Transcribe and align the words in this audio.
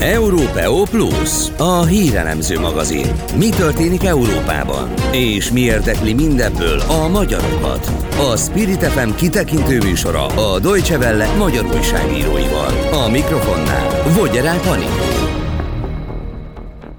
Európeó 0.00 0.82
Plus, 0.82 1.48
a 1.56 1.84
hírelemző 1.84 2.60
magazin. 2.60 3.06
Mi 3.36 3.48
történik 3.48 4.04
Európában? 4.04 4.92
És 5.12 5.50
mi 5.50 5.60
érdekli 5.60 6.12
mindebből 6.12 6.80
a 6.80 7.08
magyarokat? 7.08 7.90
A 8.32 8.36
Spirit 8.36 8.84
FM 8.84 9.10
kitekintő 9.14 9.78
műsora 9.78 10.26
a 10.26 10.58
Deutsche 10.58 10.96
Welle 10.96 11.36
magyar 11.36 11.64
újságíróival. 11.64 12.72
A 12.92 13.08
mikrofonnál 13.08 14.12
Vogyerál 14.12 14.60
Panini. 14.60 14.98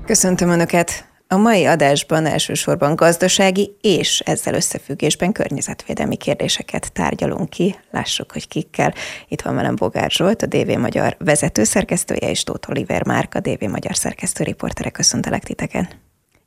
Köszöntöm 0.06 0.50
Önöket! 0.50 1.09
A 1.32 1.38
mai 1.38 1.66
adásban 1.66 2.26
elsősorban 2.26 2.96
gazdasági 2.96 3.76
és 3.82 4.20
ezzel 4.20 4.54
összefüggésben 4.54 5.32
környezetvédelmi 5.32 6.16
kérdéseket 6.16 6.92
tárgyalunk 6.94 7.50
ki. 7.50 7.76
Lássuk, 7.92 8.32
hogy 8.32 8.48
kikkel. 8.48 8.94
Itt 9.28 9.42
van 9.42 9.56
velem 9.56 9.76
Bogár 9.76 10.12
Zsolt, 10.12 10.42
a 10.42 10.46
DV 10.46 10.78
Magyar 10.78 11.16
vezetőszerkesztője, 11.20 12.30
és 12.30 12.44
Tóth 12.44 12.70
Oliver 12.70 13.06
Márk, 13.06 13.36
a 13.36 13.40
DV 13.40 13.64
Magyar 13.64 13.96
szerkesztő 13.96 14.44
riportere. 14.44 14.90
Köszöntelek 14.90 15.44
titeken! 15.44 15.90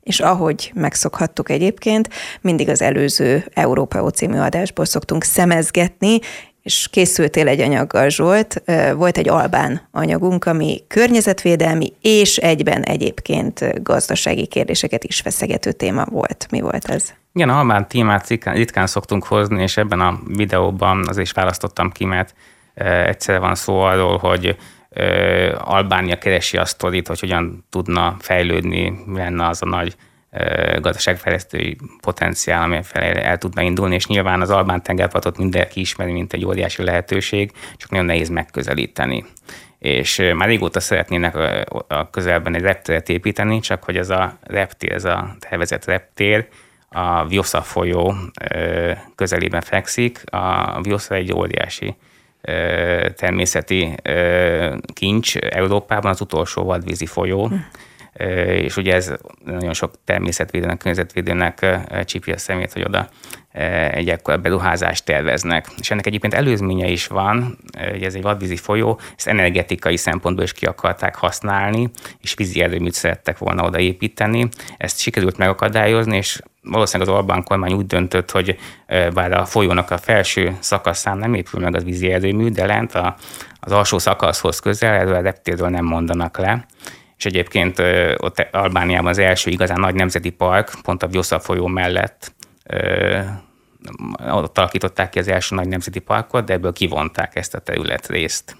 És 0.01 0.19
ahogy 0.19 0.71
megszokhattuk 0.73 1.49
egyébként, 1.49 2.09
mindig 2.41 2.69
az 2.69 2.81
előző 2.81 3.45
Európa 3.53 4.09
című 4.11 4.37
adásból 4.37 4.85
szoktunk 4.85 5.23
szemezgetni, 5.23 6.19
és 6.63 6.87
készültél 6.91 7.47
egy 7.47 7.61
anyaggal, 7.61 8.09
Zsolt. 8.09 8.63
Volt 8.95 9.17
egy 9.17 9.29
albán 9.29 9.87
anyagunk, 9.91 10.45
ami 10.45 10.83
környezetvédelmi 10.87 11.93
és 12.01 12.37
egyben 12.37 12.81
egyébként 12.81 13.83
gazdasági 13.83 14.45
kérdéseket 14.45 15.03
is 15.03 15.19
feszegető 15.19 15.71
téma 15.71 16.05
volt. 16.05 16.47
Mi 16.51 16.61
volt 16.61 16.85
ez? 16.85 17.13
Igen, 17.33 17.49
albán 17.49 17.87
témát 17.87 18.27
ritkán, 18.27 18.87
szoktunk 18.87 19.25
hozni, 19.25 19.61
és 19.61 19.77
ebben 19.77 19.99
a 19.99 20.19
videóban 20.27 21.07
az 21.07 21.17
is 21.17 21.31
választottam 21.31 21.91
ki, 21.91 22.05
mert 22.05 22.35
egyszer 23.05 23.39
van 23.39 23.55
szó 23.55 23.79
arról, 23.79 24.17
hogy 24.17 24.55
Albánia 25.57 26.17
keresi 26.17 26.57
a 26.57 26.65
sztorit, 26.65 27.07
hogy 27.07 27.19
hogyan 27.19 27.65
tudna 27.69 28.15
fejlődni, 28.19 28.93
lenne 29.13 29.47
az 29.47 29.61
a 29.61 29.65
nagy 29.65 29.95
gazdaságfejlesztői 30.81 31.77
potenciál, 32.01 32.83
felé 32.83 33.21
el 33.21 33.37
tudna 33.37 33.61
indulni, 33.61 33.95
és 33.95 34.07
nyilván 34.07 34.41
az 34.41 34.49
Albán 34.49 34.83
tengerpartot 34.83 35.37
mindenki 35.37 35.79
ismeri, 35.79 36.11
mint 36.11 36.33
egy 36.33 36.45
óriási 36.45 36.83
lehetőség, 36.83 37.51
csak 37.77 37.89
nagyon 37.89 38.05
nehéz 38.05 38.29
megközelíteni. 38.29 39.25
És 39.79 40.21
már 40.35 40.47
régóta 40.47 40.79
szeretnének 40.79 41.35
a 41.87 42.09
közelben 42.09 42.55
egy 42.55 42.61
reptéret 42.61 43.09
építeni, 43.09 43.59
csak 43.59 43.83
hogy 43.83 43.97
ez 43.97 44.09
a 44.09 44.37
reptér, 44.43 44.91
ez 44.91 45.05
a 45.05 45.35
tervezett 45.39 45.85
reptér, 45.85 46.47
a 46.89 47.27
Viosza 47.27 47.61
folyó 47.61 48.15
közelében 49.15 49.61
fekszik. 49.61 50.21
A 50.31 50.81
Viosza 50.81 51.15
egy 51.15 51.33
óriási 51.33 51.95
természeti 53.15 53.95
kincs 54.93 55.37
Európában, 55.37 56.11
az 56.11 56.21
utolsó 56.21 56.63
vadvízi 56.63 57.05
folyó, 57.05 57.47
hm 57.47 57.55
és 58.45 58.77
ugye 58.77 58.93
ez 58.93 59.13
nagyon 59.45 59.73
sok 59.73 59.93
természetvédőnek, 60.05 60.77
környezetvédőnek 60.77 61.65
csípi 62.05 62.31
a 62.31 62.37
szemét, 62.37 62.73
hogy 62.73 62.83
oda 62.83 63.09
egy 63.91 64.09
ekkor 64.09 64.41
beruházást 64.41 65.05
terveznek. 65.05 65.67
És 65.79 65.91
ennek 65.91 66.05
egyébként 66.05 66.33
előzménye 66.33 66.87
is 66.87 67.07
van, 67.07 67.57
hogy 67.91 68.03
ez 68.03 68.15
egy 68.15 68.21
vadvízi 68.21 68.55
folyó, 68.55 68.99
ezt 69.17 69.27
energetikai 69.27 69.97
szempontból 69.97 70.43
is 70.43 70.53
ki 70.53 70.65
akarták 70.65 71.15
használni, 71.15 71.89
és 72.21 72.33
vízi 72.33 72.61
erőműt 72.61 72.93
szerettek 72.93 73.37
volna 73.37 73.65
odaépíteni. 73.65 74.47
Ezt 74.77 74.99
sikerült 74.99 75.37
megakadályozni, 75.37 76.17
és 76.17 76.41
valószínűleg 76.61 77.13
az 77.13 77.19
Orbán 77.19 77.43
kormány 77.43 77.73
úgy 77.73 77.85
döntött, 77.85 78.31
hogy 78.31 78.57
bár 79.13 79.31
a 79.31 79.45
folyónak 79.45 79.91
a 79.91 79.97
felső 79.97 80.57
szakaszán 80.59 81.17
nem 81.17 81.33
épül 81.33 81.61
meg 81.61 81.75
az 81.75 81.83
vízi 81.83 82.11
erőmű, 82.11 82.49
de 82.49 82.65
lent 82.65 82.95
a, 82.95 83.15
az 83.59 83.71
alsó 83.71 83.97
szakaszhoz 83.97 84.59
közel, 84.59 84.93
erről 84.93 85.15
a 85.15 85.21
reptérről 85.21 85.69
nem 85.69 85.85
mondanak 85.85 86.37
le 86.37 86.65
és 87.23 87.29
egyébként 87.29 87.79
ott 88.17 88.47
Albániában 88.51 89.09
az 89.09 89.17
első 89.17 89.49
igazán 89.49 89.79
nagy 89.79 89.95
nemzeti 89.95 90.29
park, 90.29 90.71
pont 90.81 91.03
a 91.03 91.07
Vjosa 91.07 91.39
folyó 91.39 91.67
mellett 91.67 92.33
ott 94.31 94.57
alakították 94.57 95.09
ki 95.09 95.19
az 95.19 95.27
első 95.27 95.55
nagy 95.55 95.67
nemzeti 95.67 95.99
parkot, 95.99 96.45
de 96.45 96.53
ebből 96.53 96.73
kivonták 96.73 97.35
ezt 97.35 97.53
a 97.53 97.59
területrészt 97.59 98.55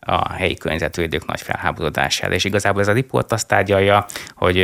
a 0.00 0.32
helyi 0.32 0.54
környezetvédők 0.54 1.26
nagy 1.26 1.40
felháborodására. 1.40 2.34
És 2.34 2.44
igazából 2.44 2.80
ez 2.80 2.88
a 2.88 2.92
riport 2.92 3.32
azt 3.32 3.46
tárgyalja, 3.48 4.06
hogy 4.34 4.60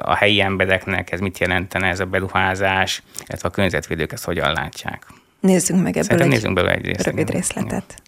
a 0.00 0.14
helyi 0.14 0.40
embereknek 0.40 1.12
ez 1.12 1.20
mit 1.20 1.38
jelentene 1.38 1.88
ez 1.88 2.00
a 2.00 2.04
beruházás, 2.04 3.02
illetve 3.26 3.48
a 3.48 3.50
környezetvédők 3.50 4.12
ezt 4.12 4.24
hogyan 4.24 4.52
látják. 4.52 5.06
Nézzünk 5.40 5.82
meg 5.82 5.96
ebből 5.96 6.02
Szerintem 6.02 6.26
egy 6.26 6.34
nézzünk 6.34 6.54
belőle 6.54 6.74
egy 6.74 6.84
részlet. 6.84 7.06
rövid 7.06 7.30
részletet. 7.30 8.02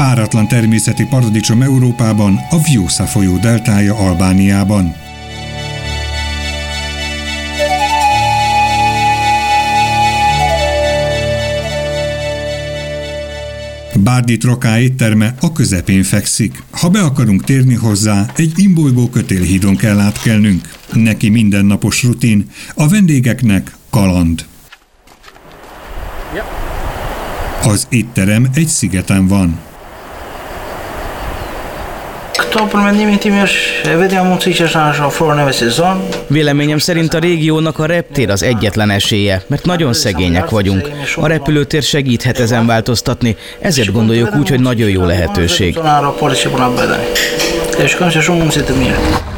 Páratlan 0.00 0.48
természeti 0.48 1.04
paradicsom 1.04 1.62
Európában, 1.62 2.38
a 2.50 2.62
Vjósza 2.62 3.06
folyó 3.06 3.36
deltája 3.36 3.94
Albániában. 3.94 4.94
Bárdi 13.98 14.36
Troká 14.36 14.78
étterme 14.78 15.34
a 15.40 15.52
közepén 15.52 16.02
fekszik. 16.02 16.62
Ha 16.70 16.88
be 16.88 17.00
akarunk 17.00 17.44
térni 17.44 17.74
hozzá, 17.74 18.26
egy 18.36 18.52
imbolygó 18.56 19.08
kötélhídon 19.08 19.76
kell 19.76 19.98
átkelnünk. 19.98 20.68
Neki 20.92 21.28
mindennapos 21.28 22.02
rutin, 22.02 22.50
a 22.74 22.88
vendégeknek 22.88 23.76
kaland. 23.90 24.44
Az 27.62 27.86
étterem 27.90 28.46
egy 28.54 28.68
szigeten 28.68 29.26
van. 29.26 29.68
To 32.50 32.66
promiennyimi 32.66 33.18
tím, 33.18 33.46
že 33.46 33.94
vedem 33.96 34.26
úcíčeš 34.32 34.74
nášho 34.74 35.10
forneve 35.10 35.52
szezon. 35.52 36.02
Véleményem 36.26 36.78
szerint 36.78 37.14
a 37.14 37.18
régiónak 37.18 37.78
a 37.78 37.86
reptér 37.86 38.30
az 38.30 38.42
egyetlen 38.42 38.90
esélye, 38.90 39.42
mert 39.46 39.64
nagyon 39.64 39.92
szegények 39.92 40.50
vagyunk. 40.50 40.90
A 41.16 41.26
repülőtér 41.26 41.82
segíthet 41.82 42.38
ezen 42.38 42.66
változtatni, 42.66 43.36
ezért 43.60 43.92
gondoljuk 43.92 44.34
úgy, 44.34 44.48
hogy 44.48 44.60
nagyon 44.60 44.88
jó 44.88 45.04
lehetőség. 45.04 45.78
És 47.84 47.94
köszönöm, 47.94 48.40
hogy 48.40 49.29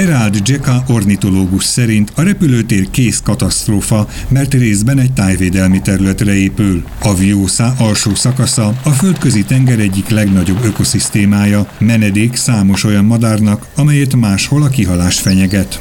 muncit 0.00 0.08
miért. 0.08 0.08
Erald 0.08 0.36
Dzeka 0.36 0.84
ornitológus 0.88 1.64
szerint 1.64 2.12
a 2.14 2.22
repülőtér 2.22 2.90
kész 2.90 3.20
katasztrófa, 3.24 4.08
mert 4.28 4.54
részben 4.54 4.98
egy 4.98 5.12
tájvédelmi 5.12 5.80
területre 5.80 6.34
épül. 6.34 6.82
A 7.02 7.14
Viószá 7.14 7.74
alsó 7.78 8.14
szakasza 8.14 8.74
a 8.82 8.90
földközi 8.90 9.44
tenger 9.44 9.78
egyik 9.78 10.08
legnagyobb 10.08 10.64
ökoszisztémája, 10.64 11.68
menedék 11.78 12.36
számos 12.36 12.84
olyan 12.84 13.04
madárnak, 13.04 13.66
amelyet 13.76 14.16
máshol 14.16 14.62
a 14.62 14.68
kihalás 14.68 15.20
fenyeget. 15.20 15.80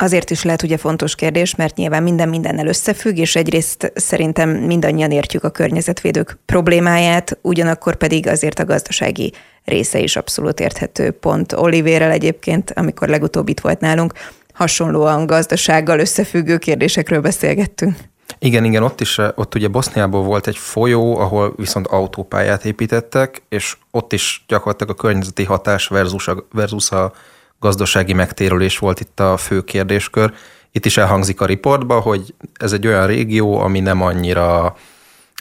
Azért 0.00 0.30
is 0.30 0.42
lehet 0.42 0.62
ugye 0.62 0.76
fontos 0.76 1.14
kérdés, 1.14 1.54
mert 1.54 1.76
nyilván 1.76 2.02
minden 2.02 2.28
mindennel 2.28 2.66
összefügg, 2.66 3.16
és 3.16 3.36
egyrészt 3.36 3.92
szerintem 3.94 4.50
mindannyian 4.50 5.10
értjük 5.10 5.44
a 5.44 5.50
környezetvédők 5.50 6.38
problémáját, 6.46 7.38
ugyanakkor 7.42 7.96
pedig 7.96 8.26
azért 8.26 8.58
a 8.58 8.64
gazdasági 8.64 9.32
része 9.64 9.98
is 9.98 10.16
abszolút 10.16 10.60
érthető. 10.60 11.10
Pont 11.10 11.52
Olivérrel 11.52 12.10
egyébként, 12.10 12.72
amikor 12.76 13.08
legutóbb 13.08 13.48
itt 13.48 13.60
volt 13.60 13.80
nálunk, 13.80 14.12
hasonlóan 14.54 15.26
gazdasággal 15.26 15.98
összefüggő 15.98 16.58
kérdésekről 16.58 17.20
beszélgettünk. 17.20 17.96
Igen, 18.38 18.64
igen, 18.64 18.82
ott 18.82 19.00
is, 19.00 19.18
ott 19.34 19.54
ugye 19.54 19.68
Boszniából 19.68 20.22
volt 20.22 20.46
egy 20.46 20.56
folyó, 20.56 21.18
ahol 21.18 21.54
viszont 21.56 21.86
autópályát 21.86 22.64
építettek, 22.64 23.42
és 23.48 23.76
ott 23.90 24.12
is 24.12 24.44
gyakorlatilag 24.48 24.92
a 24.92 25.00
környezeti 25.02 25.44
hatás 25.44 25.86
versus 25.86 26.28
a, 26.28 26.46
versus 26.52 26.90
a 26.90 27.12
gazdasági 27.60 28.12
megtérülés 28.12 28.78
volt 28.78 29.00
itt 29.00 29.20
a 29.20 29.36
fő 29.36 29.64
kérdéskör. 29.64 30.32
Itt 30.72 30.84
is 30.84 30.96
elhangzik 30.96 31.40
a 31.40 31.46
riportba, 31.46 32.00
hogy 32.00 32.34
ez 32.54 32.72
egy 32.72 32.86
olyan 32.86 33.06
régió, 33.06 33.58
ami 33.58 33.80
nem 33.80 34.02
annyira 34.02 34.76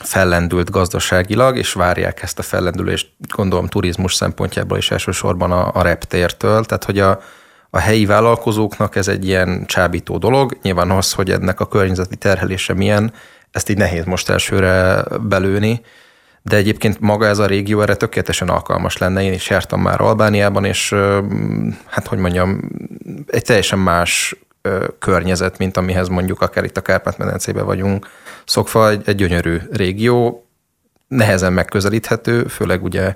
fellendült 0.03 0.71
gazdaságilag, 0.71 1.57
és 1.57 1.73
várják 1.73 2.21
ezt 2.23 2.39
a 2.39 2.43
fellendülést, 2.43 3.09
gondolom 3.35 3.67
turizmus 3.67 4.13
szempontjából 4.13 4.77
is 4.77 4.91
elsősorban 4.91 5.51
a, 5.51 5.71
a 5.73 5.81
reptértől, 5.81 6.65
tehát 6.65 6.83
hogy 6.83 6.99
a, 6.99 7.21
a 7.69 7.77
helyi 7.79 8.05
vállalkozóknak 8.05 8.95
ez 8.95 9.07
egy 9.07 9.27
ilyen 9.27 9.65
csábító 9.65 10.17
dolog. 10.17 10.57
Nyilván 10.61 10.91
az, 10.91 11.13
hogy 11.13 11.31
ennek 11.31 11.59
a 11.59 11.67
környezeti 11.67 12.15
terhelése 12.15 12.73
milyen, 12.73 13.13
ezt 13.51 13.69
így 13.69 13.77
nehéz 13.77 14.05
most 14.05 14.29
elsőre 14.29 15.03
belőni, 15.21 15.81
de 16.47 16.55
egyébként 16.55 16.99
maga 16.99 17.25
ez 17.25 17.39
a 17.39 17.45
régió 17.45 17.81
erre 17.81 17.95
tökéletesen 17.95 18.49
alkalmas 18.49 18.97
lenne. 18.97 19.21
Én 19.21 19.33
is 19.33 19.49
jártam 19.49 19.81
már 19.81 20.01
Albániában, 20.01 20.65
és 20.65 20.95
hát 21.85 22.07
hogy 22.07 22.17
mondjam, 22.17 22.61
egy 23.27 23.43
teljesen 23.43 23.79
más 23.79 24.35
környezet, 24.99 25.57
mint 25.57 25.77
amihez 25.77 26.07
mondjuk 26.07 26.41
akár 26.41 26.63
itt 26.63 26.77
a 26.77 26.81
Kárpát-medencében 26.81 27.65
vagyunk 27.65 28.07
szokva, 28.45 28.89
egy, 28.89 29.01
egy 29.05 29.15
gyönyörű 29.15 29.57
régió, 29.71 30.47
nehezen 31.07 31.53
megközelíthető, 31.53 32.43
főleg 32.43 32.83
ugye 32.83 33.15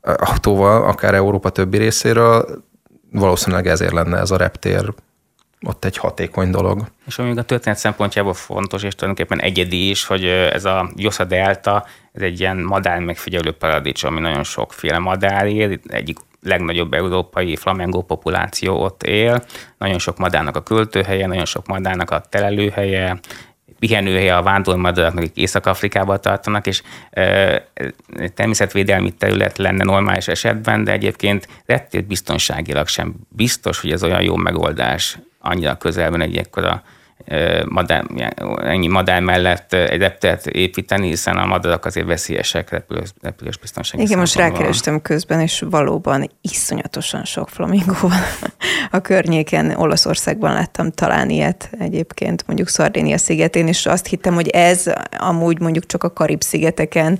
autóval, 0.00 0.82
akár 0.82 1.14
Európa 1.14 1.50
többi 1.50 1.76
részéről, 1.76 2.64
valószínűleg 3.12 3.66
ezért 3.66 3.92
lenne 3.92 4.18
ez 4.18 4.30
a 4.30 4.36
reptér 4.36 4.92
ott 5.66 5.84
egy 5.84 5.96
hatékony 5.96 6.50
dolog. 6.50 6.84
És 7.06 7.18
ami 7.18 7.38
a 7.38 7.42
történet 7.42 7.78
szempontjából 7.78 8.34
fontos, 8.34 8.82
és 8.82 8.94
tulajdonképpen 8.94 9.44
egyedi 9.44 9.88
is, 9.88 10.04
hogy 10.04 10.24
ez 10.24 10.64
a 10.64 10.90
Josa 10.96 11.24
Delta, 11.24 11.86
ez 12.12 12.22
egy 12.22 12.40
ilyen 12.40 12.56
madár 12.56 12.98
megfigyelő 12.98 13.52
paradicsom, 13.52 14.12
ami 14.12 14.20
nagyon 14.20 14.44
sokféle 14.44 14.98
madár 14.98 15.46
él, 15.46 15.78
egyik 15.86 16.18
legnagyobb 16.42 16.94
európai 16.94 17.56
flamengo 17.56 18.02
populáció 18.02 18.82
ott 18.82 19.02
él, 19.02 19.44
nagyon 19.78 19.98
sok 19.98 20.18
madárnak 20.18 20.56
a 20.56 20.62
költőhelye, 20.62 21.26
nagyon 21.26 21.44
sok 21.44 21.66
madárnak 21.66 22.10
a 22.10 22.20
telelőhelye, 22.28 23.20
pihenőhelye 23.78 24.36
a 24.36 24.42
vándormadaraknak, 24.42 25.22
akik 25.22 25.36
Észak-Afrikába 25.36 26.16
tartanak, 26.16 26.66
és 26.66 26.82
e, 27.10 27.68
természetvédelmi 28.34 29.10
terület 29.10 29.58
lenne 29.58 29.84
normális 29.84 30.28
esetben, 30.28 30.84
de 30.84 30.92
egyébként 30.92 31.48
reptér 31.66 32.04
biztonságilag 32.04 32.88
sem 32.88 33.14
biztos, 33.28 33.80
hogy 33.80 33.92
ez 33.92 34.02
olyan 34.02 34.22
jó 34.22 34.36
megoldás 34.36 35.18
annyira 35.50 35.74
közelben 35.74 36.20
egy 36.20 36.36
ekkora 36.36 36.82
madár, 37.68 38.04
ennyi 38.62 38.86
madár 38.86 39.20
mellett 39.20 39.72
egy 39.72 40.00
repteret 40.00 40.46
építeni, 40.46 41.08
hiszen 41.08 41.36
a 41.36 41.46
madarak 41.46 41.84
azért 41.84 42.06
veszélyesek 42.06 42.70
repülős, 42.70 43.08
repülős 43.22 43.58
biztonsági 43.58 44.02
Igen, 44.02 44.18
most 44.18 44.36
rákerestem 44.36 45.02
közben, 45.02 45.40
és 45.40 45.64
valóban 45.70 46.30
iszonyatosan 46.40 47.24
sok 47.24 47.48
flamingó 47.48 47.94
van 48.00 48.20
a 48.90 49.00
környéken. 49.00 49.70
Olaszországban 49.70 50.52
láttam 50.52 50.90
talán 50.90 51.30
ilyet 51.30 51.70
egyébként, 51.78 52.46
mondjuk 52.46 52.68
Szardénia 52.68 53.18
szigetén, 53.18 53.66
és 53.66 53.86
azt 53.86 54.06
hittem, 54.06 54.34
hogy 54.34 54.48
ez 54.48 54.92
amúgy 55.18 55.60
mondjuk 55.60 55.86
csak 55.86 56.04
a 56.04 56.12
Karib-szigeteken 56.12 57.18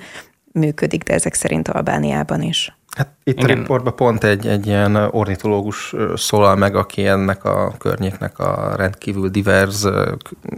működik, 0.53 1.03
de 1.03 1.15
ezek 1.15 1.35
szerint 1.35 1.69
Albániában 1.69 2.43
is. 2.43 2.75
Hát 3.01 3.13
itt 3.25 3.39
Igen. 3.39 3.51
a 3.51 3.61
riportban 3.61 3.97
pont 3.97 4.25
egy, 4.25 4.47
egy 4.47 4.67
ilyen 4.67 4.97
ornitológus 4.97 5.95
szólal 6.15 6.57
meg, 6.57 6.75
aki 6.75 7.07
ennek 7.07 7.45
a 7.45 7.75
környéknek 7.79 8.39
a 8.39 8.75
rendkívül 8.77 9.29
divers 9.29 9.85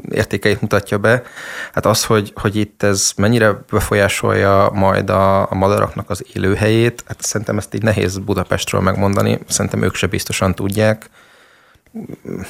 értékeit 0.08 0.60
mutatja 0.60 0.98
be. 0.98 1.22
Hát 1.72 1.86
az, 1.86 2.04
hogy, 2.04 2.32
hogy 2.34 2.56
itt 2.56 2.82
ez 2.82 3.12
mennyire 3.16 3.64
befolyásolja 3.70 4.70
majd 4.72 5.10
a, 5.10 5.50
a 5.50 5.54
madaraknak 5.54 6.10
az 6.10 6.24
élőhelyét, 6.32 7.04
hát 7.06 7.22
szerintem 7.22 7.58
ezt 7.58 7.74
így 7.74 7.82
nehéz 7.82 8.18
Budapestről 8.18 8.80
megmondani, 8.80 9.38
szerintem 9.48 9.82
ők 9.82 9.94
se 9.94 10.06
biztosan 10.06 10.54
tudják 10.54 11.10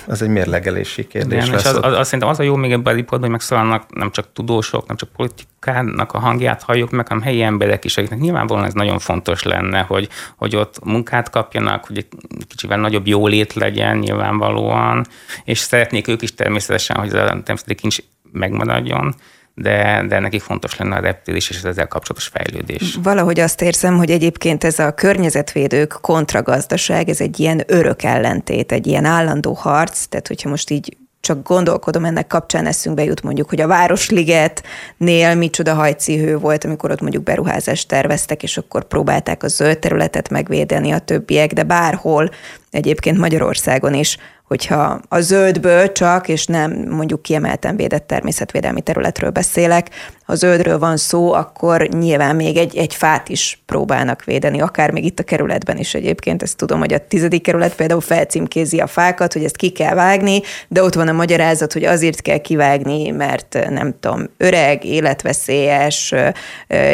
ez 0.08 0.22
egy 0.22 0.28
mérlegelési 0.28 1.06
kérdés. 1.06 1.44
Igen, 1.44 1.58
és 1.58 1.64
az, 1.64 1.78
az, 1.82 1.98
az, 1.98 2.04
szerintem 2.04 2.28
az 2.28 2.38
a 2.38 2.42
jó 2.42 2.56
még 2.56 2.72
ebben 2.72 2.92
a 2.92 2.96
riportban, 2.96 3.20
hogy 3.20 3.30
megszólalnak 3.30 3.94
nem 3.94 4.10
csak 4.10 4.32
tudósok, 4.32 4.86
nem 4.86 4.96
csak 4.96 5.08
politikának 5.08 6.12
a 6.12 6.18
hangját 6.18 6.62
halljuk 6.62 6.90
meg, 6.90 7.08
hanem 7.08 7.22
helyi 7.22 7.42
emberek 7.42 7.84
is, 7.84 7.96
akiknek 7.96 8.18
nyilvánvalóan 8.18 8.66
ez 8.66 8.72
nagyon 8.72 8.98
fontos 8.98 9.42
lenne, 9.42 9.80
hogy, 9.80 10.08
hogy 10.36 10.56
ott 10.56 10.84
munkát 10.84 11.30
kapjanak, 11.30 11.84
hogy 11.84 11.98
egy 11.98 12.06
kicsivel 12.48 12.78
nagyobb 12.78 13.06
jólét 13.06 13.52
legyen 13.52 13.98
nyilvánvalóan, 13.98 15.06
és 15.44 15.58
szeretnék 15.58 16.08
ők 16.08 16.22
is 16.22 16.34
természetesen, 16.34 16.96
hogy 16.96 17.14
ez 17.14 17.30
a 17.30 17.42
természeti 17.42 17.74
kincs 17.74 17.98
megmaradjon, 18.32 19.14
de, 19.54 20.04
de 20.08 20.18
nekik 20.18 20.40
fontos 20.40 20.76
lenne 20.76 20.96
a 20.96 21.00
reptélés 21.00 21.50
és 21.50 21.56
az 21.56 21.64
ezzel 21.64 21.88
kapcsolatos 21.88 22.26
fejlődés. 22.26 22.98
Valahogy 23.02 23.40
azt 23.40 23.62
érzem, 23.62 23.96
hogy 23.96 24.10
egyébként 24.10 24.64
ez 24.64 24.78
a 24.78 24.94
környezetvédők 24.94 25.98
kontragazdaság, 26.00 27.08
ez 27.08 27.20
egy 27.20 27.40
ilyen 27.40 27.62
örök 27.66 28.02
ellentét, 28.02 28.72
egy 28.72 28.86
ilyen 28.86 29.04
állandó 29.04 29.52
harc, 29.52 30.04
tehát 30.04 30.28
hogyha 30.28 30.48
most 30.48 30.70
így 30.70 30.96
csak 31.22 31.48
gondolkodom, 31.48 32.04
ennek 32.04 32.26
kapcsán 32.26 32.66
eszünkbe 32.66 33.04
jut 33.04 33.22
mondjuk, 33.22 33.48
hogy 33.48 33.60
a 33.60 33.66
Városligetnél 33.66 35.34
micsoda 35.34 35.74
hajcihő 35.74 36.36
volt, 36.36 36.64
amikor 36.64 36.90
ott 36.90 37.00
mondjuk 37.00 37.22
beruházást 37.22 37.88
terveztek, 37.88 38.42
és 38.42 38.56
akkor 38.56 38.84
próbálták 38.84 39.42
a 39.42 39.48
zöld 39.48 39.78
területet 39.78 40.28
megvédeni 40.28 40.90
a 40.90 40.98
többiek, 40.98 41.52
de 41.52 41.62
bárhol, 41.62 42.30
egyébként 42.70 43.18
Magyarországon 43.18 43.94
is 43.94 44.18
hogyha 44.52 45.00
a 45.08 45.20
zöldből 45.20 45.92
csak, 45.92 46.28
és 46.28 46.46
nem 46.46 46.72
mondjuk 46.88 47.22
kiemelten 47.22 47.76
védett 47.76 48.06
természetvédelmi 48.06 48.80
területről 48.80 49.30
beszélek, 49.30 49.90
ha 50.24 50.34
zöldről 50.34 50.78
van 50.78 50.96
szó, 50.96 51.32
akkor 51.32 51.88
nyilván 51.88 52.36
még 52.36 52.56
egy, 52.56 52.76
egy 52.76 52.94
fát 52.94 53.28
is 53.28 53.62
próbálnak 53.66 54.24
védeni, 54.24 54.60
akár 54.60 54.90
még 54.90 55.04
itt 55.04 55.18
a 55.18 55.22
kerületben 55.22 55.76
is 55.76 55.94
egyébként. 55.94 56.42
Ezt 56.42 56.56
tudom, 56.56 56.78
hogy 56.78 56.92
a 56.92 57.06
tizedik 57.08 57.42
kerület 57.42 57.74
például 57.74 58.00
felcímkézi 58.00 58.78
a 58.78 58.86
fákat, 58.86 59.32
hogy 59.32 59.44
ezt 59.44 59.56
ki 59.56 59.70
kell 59.70 59.94
vágni, 59.94 60.40
de 60.68 60.82
ott 60.82 60.94
van 60.94 61.08
a 61.08 61.12
magyarázat, 61.12 61.72
hogy 61.72 61.84
azért 61.84 62.20
kell 62.20 62.38
kivágni, 62.38 63.10
mert 63.10 63.58
nem 63.68 63.94
tudom, 64.00 64.28
öreg, 64.36 64.84
életveszélyes, 64.84 66.14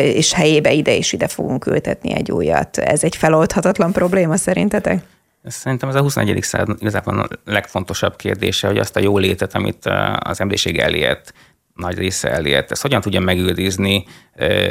és 0.02 0.32
helyébe 0.32 0.72
ide 0.72 0.96
és 0.96 1.12
ide 1.12 1.28
fogunk 1.28 1.66
ültetni 1.66 2.14
egy 2.14 2.30
újat. 2.30 2.78
Ez 2.78 3.04
egy 3.04 3.16
feloldhatatlan 3.16 3.92
probléma 3.92 4.36
szerintetek? 4.36 5.02
Szerintem 5.44 5.88
ez 5.88 5.94
a 5.94 6.00
21. 6.00 6.42
század 6.42 6.76
igazából 6.80 7.18
a 7.18 7.28
legfontosabb 7.44 8.16
kérdése, 8.16 8.66
hogy 8.66 8.78
azt 8.78 8.96
a 8.96 9.00
jólétet, 9.00 9.54
amit 9.54 9.86
az 10.18 10.40
emberiség 10.40 10.78
elért, 10.78 11.32
nagy 11.74 11.98
része 11.98 12.30
elért, 12.30 12.70
ezt 12.70 12.82
hogyan 12.82 13.00
tudja 13.00 13.20
megőrizni 13.20 14.04